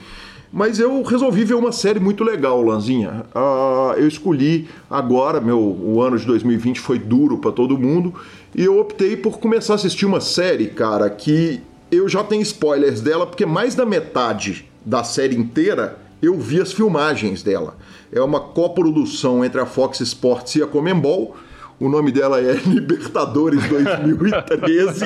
[0.51, 3.25] Mas eu resolvi ver uma série muito legal, Lanzinha.
[3.35, 8.13] Uh, eu escolhi agora, meu, o ano de 2020 foi duro para todo mundo,
[8.55, 11.61] e eu optei por começar a assistir uma série, cara, que
[11.91, 16.73] eu já tenho spoilers dela, porque mais da metade da série inteira eu vi as
[16.73, 17.75] filmagens dela.
[18.11, 21.35] É uma coprodução entre a Fox Sports e a Comembol.
[21.77, 25.05] O nome dela é Libertadores 2013.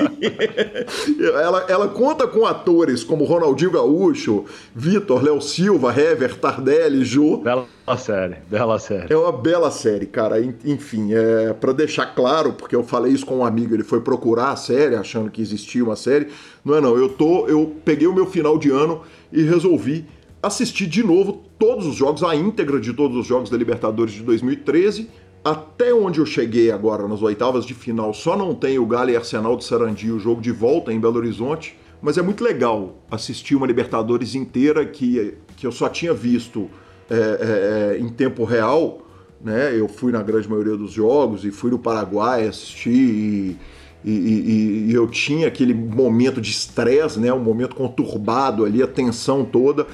[1.33, 4.45] ela, ela conta com atores como Ronaldinho Gaúcho,
[4.75, 7.37] Vitor, Léo Silva, Hever, Tardelli, Jô.
[7.37, 7.65] Bela
[7.97, 9.11] série, bela série.
[9.11, 10.39] É uma bela série, cara.
[10.63, 14.51] Enfim, é para deixar claro, porque eu falei isso com um amigo, ele foi procurar
[14.51, 16.27] a série achando que existia uma série.
[16.63, 19.01] Não é não, eu tô, eu peguei o meu final de ano
[19.33, 20.05] e resolvi
[20.41, 24.23] assistir de novo todos os jogos, a íntegra de todos os jogos da Libertadores de
[24.23, 25.09] 2013
[25.43, 29.15] até onde eu cheguei agora nas oitavas de final, só não tem o Galo e
[29.15, 31.77] Arsenal de Sarandi, o jogo de volta em Belo Horizonte.
[32.01, 36.69] mas é muito legal assistir uma Libertadores inteira que, que eu só tinha visto
[37.09, 39.01] é, é, é, em tempo real.
[39.41, 39.77] Né?
[39.77, 43.57] Eu fui na grande maioria dos jogos e fui no Paraguai assistir e,
[44.03, 47.33] e, e, e eu tinha aquele momento de estresse, né?
[47.33, 49.87] um momento conturbado ali, a tensão toda.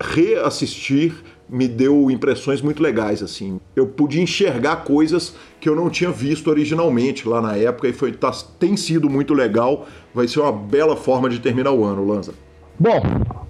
[0.00, 1.14] Reassistir
[1.48, 3.60] me deu impressões muito legais assim.
[3.74, 8.12] Eu pude enxergar coisas que eu não tinha visto originalmente lá na época e foi
[8.12, 9.86] tá, tem sido muito legal.
[10.14, 12.32] Vai ser uma bela forma de terminar o ano, Lanza.
[12.78, 13.02] Bom,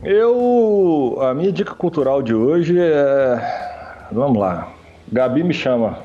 [0.02, 4.72] eu a minha dica cultural de hoje é vamos lá.
[5.12, 5.98] Gabi me chama.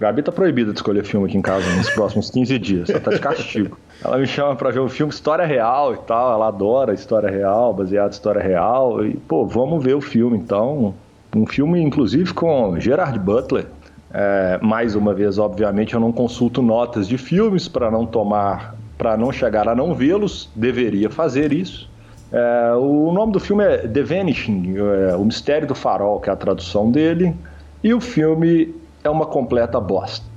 [0.00, 3.12] Gabi tá proibida de escolher filme aqui em casa nos próximos 15 dias, ela tá
[3.12, 3.78] de castigo.
[4.04, 7.72] Ela me chama para ver um filme história real e tal, ela adora história real,
[7.72, 10.94] baseado em história real e pô, vamos ver o filme então
[11.34, 13.66] um filme, inclusive, com Gerard Butler.
[14.12, 19.16] É, mais uma vez, obviamente, eu não consulto notas de filmes para não tomar, para
[19.16, 20.50] não chegar a não vê-los.
[20.54, 21.90] Deveria fazer isso.
[22.30, 26.32] É, o nome do filme é The Vanishing, é, O Mistério do Farol, que é
[26.32, 27.34] a tradução dele.
[27.82, 30.31] E o filme é uma completa bosta.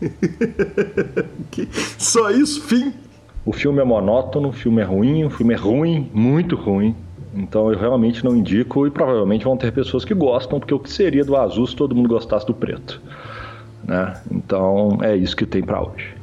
[1.98, 2.92] Só isso, fim.
[3.44, 6.94] O filme é monótono, o filme é ruim, o filme é ruim, muito ruim.
[7.34, 10.90] Então eu realmente não indico e provavelmente vão ter pessoas que gostam, porque o que
[10.90, 13.00] seria do azul se todo mundo gostasse do preto?
[13.84, 14.20] Né?
[14.30, 16.14] Então é isso que tem para hoje.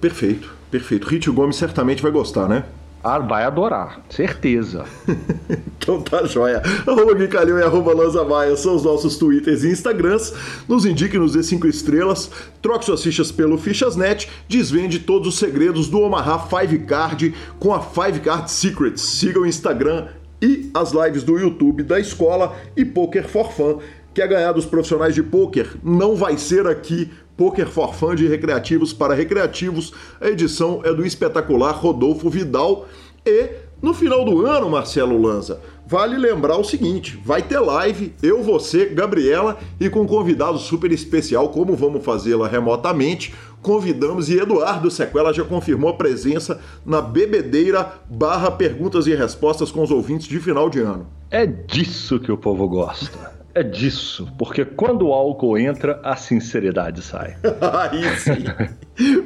[0.00, 1.08] Perfeito, perfeito.
[1.08, 2.64] Ritio Gomes certamente vai gostar, né?
[3.06, 4.86] Ah, vai adorar, certeza.
[5.76, 6.62] então tá joia.
[6.86, 10.32] Arroba Gui e arroba Lanza Maia são os nossos twitters e instagrams.
[10.66, 12.30] Nos indique, nos dê 5 estrelas,
[12.62, 17.82] troque suas fichas pelo Fichasnet, desvende todos os segredos do Omaha 5 Card com a
[17.82, 19.02] 5 Card Secrets.
[19.02, 20.06] Siga o Instagram
[20.40, 23.80] e as lives do YouTube da escola e Poker for Fun.
[24.14, 25.76] Quer ganhar dos profissionais de poker?
[25.82, 27.10] Não vai ser aqui.
[27.36, 29.92] Poker for Fun de recreativos para recreativos.
[30.20, 32.86] A edição é do espetacular Rodolfo Vidal.
[33.26, 33.50] E
[33.84, 38.86] no final do ano, Marcelo Lanza, vale lembrar o seguinte: vai ter live, eu, você,
[38.86, 45.32] Gabriela e com um convidado super especial, como vamos fazê-la remotamente, convidamos e Eduardo Sequela
[45.32, 50.70] já confirmou a presença na bebedeira barra perguntas e respostas com os ouvintes de final
[50.70, 51.06] de ano.
[51.30, 53.33] É disso que o povo gosta.
[53.54, 57.36] É disso, porque quando o álcool entra, a sinceridade sai.
[57.72, 58.44] Aí sim.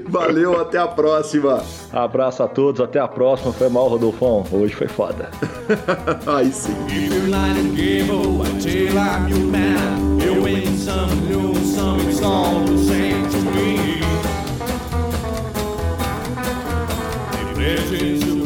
[0.07, 1.63] Valeu, até a próxima.
[1.91, 3.55] Abraço a todos, até a próxima.
[3.55, 4.45] Foi mal, Rodolfão.
[4.53, 5.31] Hoje foi foda.
[6.27, 6.75] Aí sim.
[17.57, 18.38] Legends